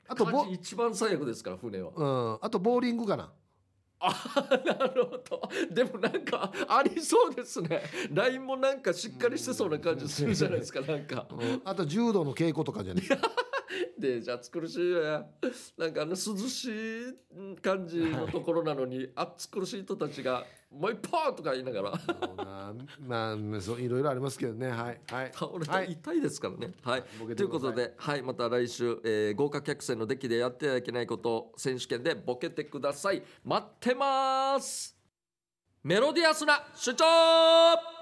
[0.08, 1.92] あとボ火事一番最悪ですから船は。
[1.96, 3.32] うんあとボーリングかな。
[4.00, 5.50] あなるほど。
[5.72, 7.82] でもなんかありそうですね。
[8.12, 11.28] ラインもなんかしっかりしてそうな感じするじゃないですかなんか。
[11.32, 13.02] うんあと柔道の稽古とかじゃね。
[13.98, 15.26] でじゃあ暑苦しいよや
[15.78, 17.16] なんかあの涼しい
[17.62, 25.32] 感じのところなのに暑苦しい人たちが「もう一本!」とか言いながらまあそういろいろありますけどねはいはい。
[25.34, 26.74] 倒れはいて痛いですからね。
[26.84, 34.98] はい、ボケということで、はい、また来週、えー豪華客船のデッキでやってはいけないことを選手権でボケてください待ってます
[35.84, 37.99] メロディアスな主張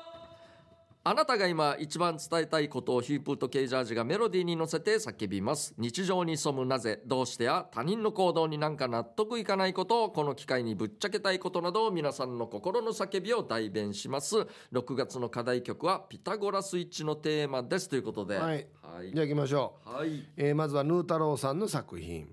[1.09, 5.73] あなたが今一番伝えたいことをヒープーとケイジャージがメロディーに乗せて叫びます。
[5.77, 14.35] 日常に潜むなぜどうしてや他人の行動になんか納得いかないことをこの機会にぶっちゃけたいことなど皆さんの心の叫びを代弁します。
[14.73, 18.35] 6月の課題曲はピタゴラスイッチのテーマですということで。
[18.35, 18.67] はい。
[18.81, 19.13] はい。
[19.13, 20.27] じゃあ行きましょう、はい。
[20.35, 22.27] えーまずはヌー太郎さんの作品。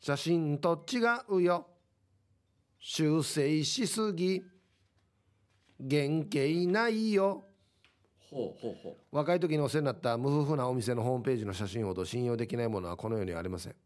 [0.00, 0.98] 写真と違
[1.30, 1.66] うよ。
[2.78, 4.42] 修正しすぎ
[5.88, 7.44] 原型ないよ。
[8.30, 13.72] ほうほうほ若い時にお世話になった無夫婦なお店のホームページの写真ほど信用できないものはこの世にはありません。
[13.72, 13.76] う。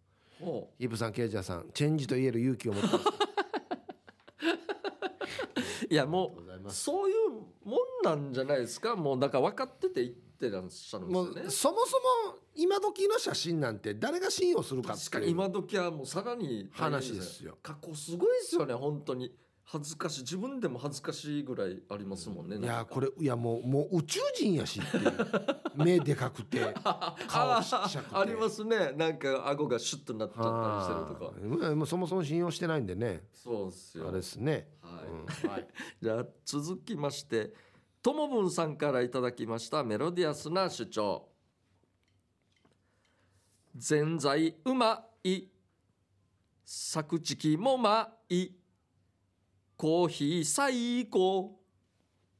[0.44, 3.04] ほイブさんケイジャーさんチェンジと言える勇気を持ってます。
[5.90, 6.36] う いやも
[6.66, 7.30] うそういう
[7.64, 8.94] もんなんじゃないですか？
[8.96, 11.42] もうだから分かってて言ってらっしゃるんですもよね。
[11.46, 11.96] うそもそ
[12.32, 17.58] も今時の写真なんて誰が信用するかって確かに今時はもうさらに話ですよ。
[17.62, 19.34] 過去すごいですよね本当に
[19.70, 20.20] 恥ずかしい。
[20.22, 22.76] 自分でも恥ずかしいぐらいありますもんねいなんか。
[22.78, 25.12] やこれいやもうもう宇宙人やしっていう。
[25.76, 26.58] 目でかくて
[27.28, 28.16] 顔ちっちゃくて。
[28.16, 28.92] ありますね。
[28.96, 31.66] なんか顎がシュッとなっちゃったりしてるとか。
[31.66, 31.74] はい。
[31.74, 33.28] もうそもそも信用してないんでね。
[33.34, 34.08] そうですよ。
[34.08, 35.06] あれですね、はい。
[35.06, 35.26] うん。
[35.50, 35.68] はい、
[36.00, 37.52] じゃあ続きまして
[38.02, 41.28] ともぶんさんからいただきましたメロディアスな主張
[43.76, 45.44] ぜんざいうまい
[46.64, 48.50] 作チキもまい
[49.78, 51.56] コーヒー最高。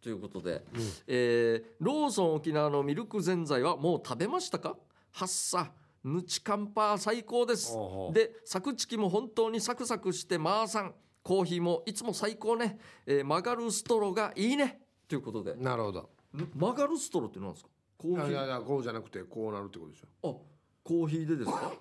[0.03, 0.65] ということで、
[1.07, 4.77] えーローソン沖縄のミルクぜんざいはもう食べましたか？
[5.13, 5.71] はっさ
[6.03, 7.77] ぬちカンパー最高です。
[8.13, 10.95] でサクチキも本当にサクサクしてマーさん。
[11.23, 14.81] コーヒーもいつも最高ね、えー曲がるストローがいいね。
[15.07, 15.55] ということで。
[15.55, 16.11] んなるほど。
[16.57, 17.71] 曲がるストローって何ですか？
[17.99, 18.31] コーヒー。
[18.31, 20.29] いやいやこうじゃなくてこうなるってことでしょ。
[20.29, 20.35] あ
[20.83, 21.73] コーヒーでですか？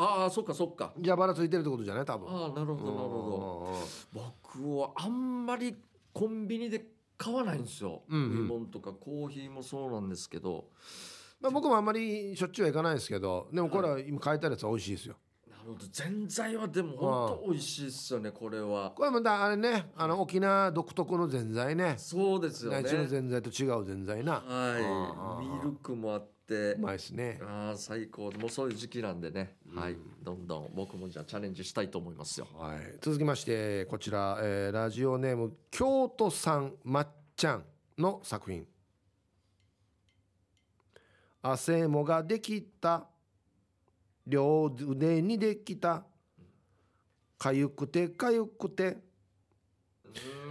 [0.00, 0.92] ああそっかそっか。
[0.98, 2.04] じゃあバラついてるってことじゃない？
[2.04, 2.28] 多分。
[2.28, 3.72] ああなるほどなるほ
[4.14, 4.22] ど。
[4.54, 5.76] 僕はあんまり
[6.12, 6.84] コンビニで
[7.18, 8.34] 買わないんですよ、うんうん。
[8.36, 10.70] レモンとかコーヒーもそうなんですけど。
[11.40, 15.16] まあ、僕もあんまりしょっちゅうは行かないですけどでもこれは今書いてあるやつは美味しいですよ。
[15.50, 15.86] なるほど。
[15.86, 18.90] ぜんざいはでも本当美味しいですよねこれは。
[18.90, 21.94] これまたあれねあの沖縄独特のぜんざいね。
[21.96, 22.82] そうですよね。
[22.82, 24.42] 内地のぜんざいと違うぜんざいな。
[24.46, 25.46] はい。
[25.46, 27.38] ミルクもあってうまいですね。
[27.42, 28.30] ああ最高。
[28.32, 29.96] もうそういう時期なんでね、はい。
[30.22, 32.46] どんどん僕もじゃあチャレンジしたいと思いますよ。
[32.54, 37.64] はい、続きましてこちら、えーラジオネーム京都さんまっちゃん
[37.98, 38.66] の作品
[41.42, 43.06] 「汗もができた。
[44.26, 46.04] 両腕にできた。
[47.38, 48.98] かゆくてかゆくて。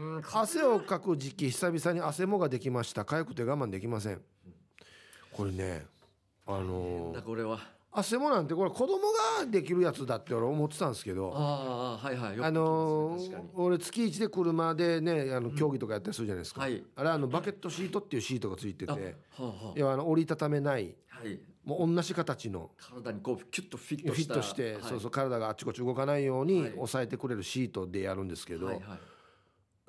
[0.01, 0.23] うん。
[0.33, 3.05] 汗をかく時期久々に汗もができました。
[3.05, 4.21] かゆくて我慢できません」
[5.39, 5.85] これね
[6.45, 7.59] あのーだこれは。
[7.91, 8.97] 汗もなんてこれ子供
[9.39, 11.99] ができるやつだって俺思ってたんですけどあ
[13.55, 16.83] 俺月一で車でねあの競技とかやったりするじゃないですか、はい。
[16.95, 21.39] あれあのバケットシートっていうシートがついててあはあの折りたためないあはい。
[21.63, 24.83] もう同じ形の体にこうキュッとフィッフィットして、はい。
[24.83, 26.71] そうそう体があっちこっち動かないようにはい。
[26.71, 28.83] 抑えてくれるシートでやるんですけど、はいはい。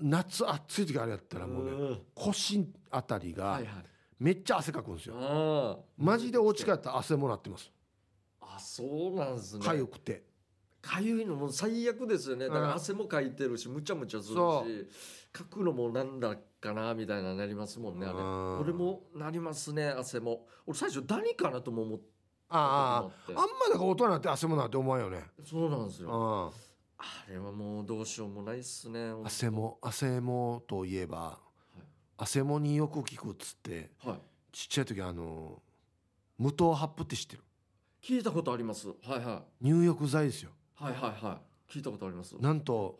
[0.01, 1.99] 夏暑い時あれやったらもうねうん。
[2.15, 3.73] 腰あたりがはいはい
[4.21, 7.73] めっちゃ汗かくんですよ、あマジでお家帰ったら汗もらってます。
[8.41, 9.65] ああそうなんですね。
[9.65, 10.23] かゆくて。
[10.83, 12.47] かゆいのも最悪ですよね。
[12.47, 14.87] だかうんら汗もかいてるしむちゃむちゃするそし
[15.33, 18.19] かくのもなんだかなみたいななりますもんねあれ。
[18.19, 18.61] うん。
[18.61, 20.47] 俺もなりますね汗も。
[20.67, 22.05] 俺最初ダニかなとも思って
[22.53, 25.25] あああんまだから大人になって汗もなって思わんよね。
[25.45, 26.11] そうなんですよ。
[26.13, 26.51] あ
[26.99, 31.39] あれはもうどうしようもないっすねあ汗も汗もといえば
[32.23, 34.19] 汗もによく聞くっつってはい。
[34.53, 35.63] ちっちゃい時あの
[36.39, 37.43] 無糖ハップって知ってる？
[38.03, 38.89] 聞いたことあります。
[38.89, 40.51] はいは入浴剤ですよ。
[40.81, 41.41] いはいはいは
[41.71, 41.73] い。
[41.73, 42.37] 聞いたことあります。
[42.39, 42.99] なんと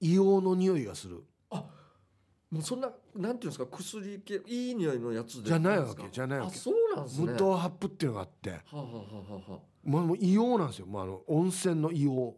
[0.00, 1.22] 硫黄の匂いがする。
[1.50, 3.66] もうそんななんていうんですか？
[3.66, 5.48] 薬系いい匂いのやつで。
[5.48, 6.52] じゃないわけじゃないわけ。
[6.52, 7.26] あそうなんですね。
[7.26, 8.50] 無糖ハップっていうのがあって。
[8.50, 9.02] はあ、はあは
[9.48, 12.32] あはもうもう硫黄なんですよ、まあ、あの温泉の硫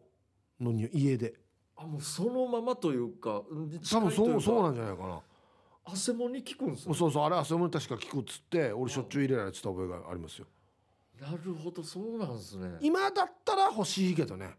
[0.59, 1.35] 黄の匂い家で。
[1.77, 5.21] あ、あもうそのままというかうん多分そうそうなんんじゃないかな
[5.89, 10.47] 汗もに効くんですよそうそうあれ汗もに確か効くっつって俺しょっちゅう入れられてた覚えがありますよ。
[11.21, 12.77] なるほどそうなんですね。
[12.81, 14.57] 今だったら欲しいけどね。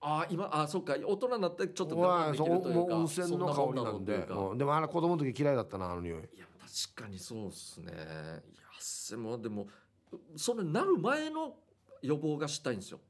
[0.00, 0.94] あ今あそっか。
[0.94, 4.14] 大人になってちょっとわあ我慢できるというかもう温泉の香りなんで。
[4.14, 4.58] うん。
[4.58, 6.18] でもあれ子供の時嫌いだったなあの匂い。
[6.18, 6.46] いや
[6.94, 7.92] 確かにそうですね。
[7.92, 8.42] いや
[8.78, 9.68] 汗もでも
[10.36, 11.54] それなる前の
[12.02, 13.00] 予防がしたいんですよ。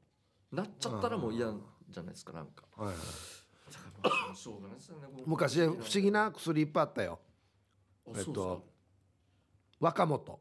[0.51, 1.51] なっちゃったらもう嫌
[1.89, 2.63] じゃないですかなんか。
[2.77, 2.97] はいはい。
[4.03, 5.23] だからもうしょうがないですよねもう。
[5.25, 7.19] 昔不思議な薬いっぱいあったよ
[8.07, 8.63] えっと
[9.79, 10.39] 若元。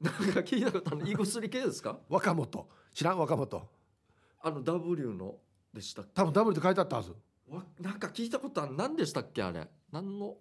[0.00, 1.08] なんか聞いたことある。
[1.08, 1.98] 胃薬系ですか？
[2.08, 2.68] 若元。
[2.92, 3.18] 知らん？
[3.18, 3.68] 若元。
[4.40, 5.36] あの W の
[5.72, 7.14] でした多分 W って書いてあったはず。
[7.48, 8.74] わなんか聞いたことある。
[8.74, 9.68] 何でしたっけあれ？
[9.92, 10.36] 何の？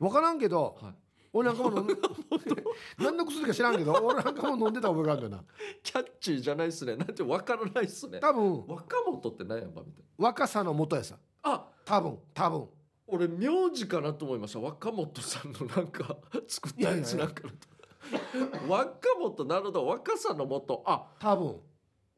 [0.00, 0.94] 分からんけど、はい。
[1.32, 1.88] 俺なんかも飲ん
[2.98, 5.48] 何の薬か知らんけど俺なんかも飲んでた覚えがあるんだよな。
[5.82, 6.96] キャッチーじゃないっすね。
[6.96, 8.18] なんてわからないっすね。
[8.20, 8.66] 多分。
[8.66, 11.14] 若本って何やばみたい若さの元やさ。
[11.44, 12.68] なあ多分多分
[13.08, 14.60] 俺名字かなと思いました。
[14.60, 16.16] 若本さんのなんか
[16.48, 18.72] 作ったやつなんかなと。
[18.72, 20.82] 若本なるほど若さの元。
[20.86, 21.60] あ多分。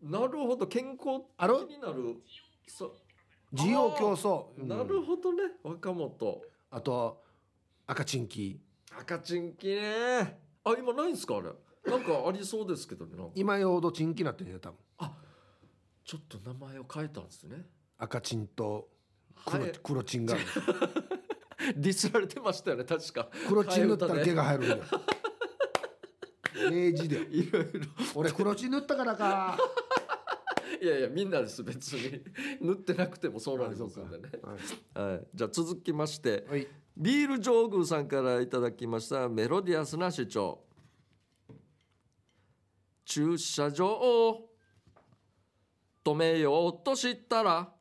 [0.02, 0.66] なるほど。
[0.66, 2.16] 健康的になる。
[2.66, 2.94] そ
[3.52, 4.68] 需要競争、うん。
[4.68, 5.42] なるほどね。
[5.62, 6.42] 若本。
[6.70, 7.22] あと
[7.86, 8.60] 赤チンキ
[8.98, 10.40] 赤チンキね。
[10.64, 11.50] あ今ないんすかあれ？
[11.90, 14.78] なんかありそうですけどね今よほどチンキなってんね多分。
[16.04, 17.66] ちょっと名前を変えたんですね。
[17.98, 18.88] 赤チンと
[19.46, 19.72] 黒,、はい。
[19.82, 20.36] 黒チンが
[21.76, 23.28] ディスられてましたよね確か。
[23.48, 24.82] 黒チン塗ったら毛が入るんだよ。
[26.70, 27.16] 明治で。
[27.30, 27.70] いろいろ
[28.14, 29.58] 俺黒チン塗ったからか。
[30.80, 32.22] いやいやみんなです別に。
[32.60, 34.30] 塗ってなくてもそうなりますんでね
[34.94, 35.12] はい。
[35.12, 36.66] はい、じゃあ続きましてはい。
[36.96, 40.64] ビール上宮さんからいただきましたメロディアスな主張。
[43.04, 44.50] 駐車場を
[46.04, 47.72] 止めようとしたら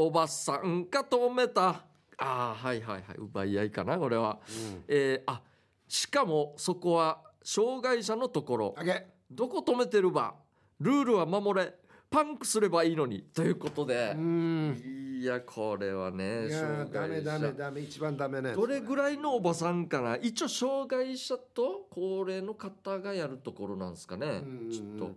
[0.00, 1.82] おばさんが止めた。
[2.18, 3.16] あーはいはいはい。
[3.18, 4.38] 奪い合いかなこれは、
[4.86, 5.42] えーあ
[5.88, 8.74] しかもそこは障害者のところ。
[8.78, 9.06] あげ。
[9.28, 10.34] どこ止めてるば？
[10.78, 11.74] ルールは守れ。
[12.08, 13.22] パンクすればいいのに。
[13.22, 14.14] ということで。
[14.16, 15.18] う、ん。
[15.20, 17.80] いやこれはねいやーダメダメ者ダメ。
[17.80, 20.16] 一番ダメねどれぐらいのおばさんかな？
[20.16, 24.26] 一応障害者と高齢の方がやるところなんですかね。
[24.26, 24.30] う
[24.68, 24.70] ん。
[24.70, 25.10] ちょっ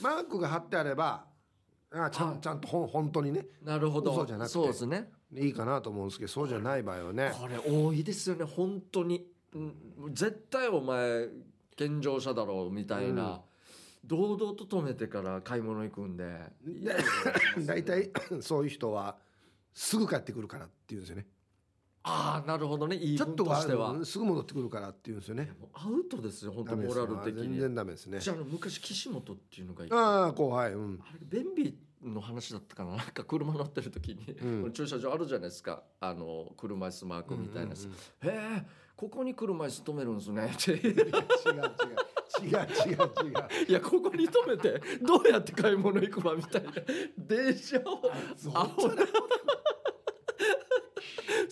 [0.00, 1.26] マークが貼ってあれば
[1.94, 2.36] あちゃはい。
[2.38, 3.42] んちゃんとほん本当にね。
[3.42, 4.12] となるほど。
[4.12, 4.52] 嘘じゃなくて。
[4.52, 5.10] そうですね。
[5.34, 7.32] いいかなと思うんですけどそうじゃない場合はね。
[7.40, 8.44] これ多いですよね。
[8.44, 9.58] 本当に、う
[10.10, 11.28] ん、絶対お前
[11.76, 13.40] 健常者だろうみたいな、
[14.04, 16.38] 堂々と止めてから買い物行くんで。
[17.66, 19.16] 大体そういう人は
[19.74, 21.26] すぐ帰ってくるからって言うんですよね
[22.04, 22.96] ああなるほどね。
[22.96, 23.90] 言い分ちょっとしては。
[23.90, 25.52] うんすぐ戻ってくるからって言うんですよね。
[25.72, 28.18] アウトですよ本当モラル的全に然ダメですね。
[28.18, 31.00] じゃあ昔岸本っていうのがああ後輩うん。
[31.00, 32.96] あれ便利の話だったかな？
[32.96, 34.72] なんか車乗ってる時に、うん。
[34.72, 35.82] 駐車場あるじゃないですか。
[36.00, 40.72] あの車椅子マークみたいなやつ、うんうんへえここに車椅子止めるんですねって。
[40.72, 41.02] 違う違う
[42.42, 43.68] 違う違う違う。
[43.68, 46.70] いやここに止めてどうやって買い物行くばみたいな。
[47.16, 48.00] 電車を
[48.54, 48.94] アホな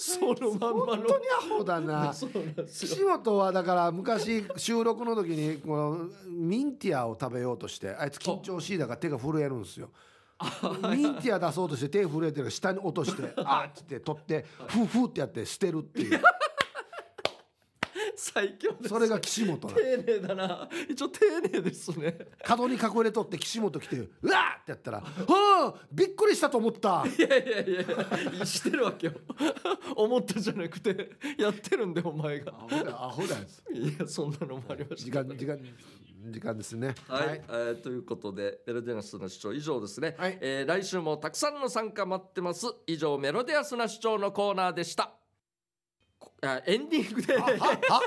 [0.01, 0.97] そのまんまの。
[0.97, 2.13] 本当にアホだな。
[2.67, 9.91] 岸本はだから昔収録の時にこのミンティアを食べようとしてあいつ緊張しいだから手が震えるんですよ。
[10.91, 16.23] ミンティア出そうとして手震えてる下に落として あーっつって取ってフーフーってやって捨てるっていう
[18.21, 18.89] 最強です。
[18.91, 20.69] それが岸本丁寧だな。
[20.89, 22.19] 一応丁寧ですね。
[22.45, 29.15] 角に隠れとって岸本来てうわーってやったら「は あびっくりしたと思った」いやいやいやしてるわけよ
[29.97, 35.59] 思ったじゃなくてやってるんでお前がアホだアホだいやそんなのもありまし時た間時間
[36.31, 45.20] 時間ですねはい、えーということでメロディアスな主張以上ですね、はいえー来週もたくさんの参加待ってます以上メロディアスな主張のコーナーでしたこ
[46.43, 47.37] あエンディングで。
[47.37, 48.03] はは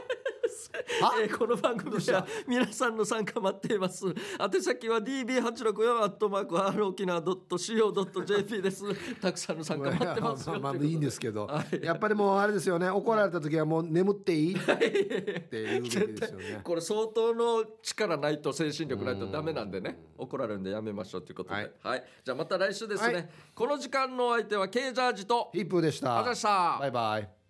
[1.21, 4.05] えーこの番組では皆さんの参加待っています。
[4.07, 8.83] 宛先は db864 アットマーク r 沖縄 .co.jp です。
[9.19, 10.59] たくさんの参加待ってますよ。
[10.59, 11.85] まあまあいいんですけど、はい。
[11.85, 12.89] やっぱりもうあれですよね。
[12.89, 14.55] 怒られた時はもう眠っていい？
[14.55, 15.83] って言う
[16.13, 16.61] ですよね。
[16.63, 19.97] これ相当の力ないと精神力ないとダメなんでね。
[20.17, 21.99] 怒られるんでやめましょうということで、ははい。
[21.99, 23.29] いじゃあまた来週ですね、はい。
[23.53, 26.35] この時間のお相手は K ジャージとヒップーでした。
[26.35, 26.77] した。
[26.79, 27.42] バイバイ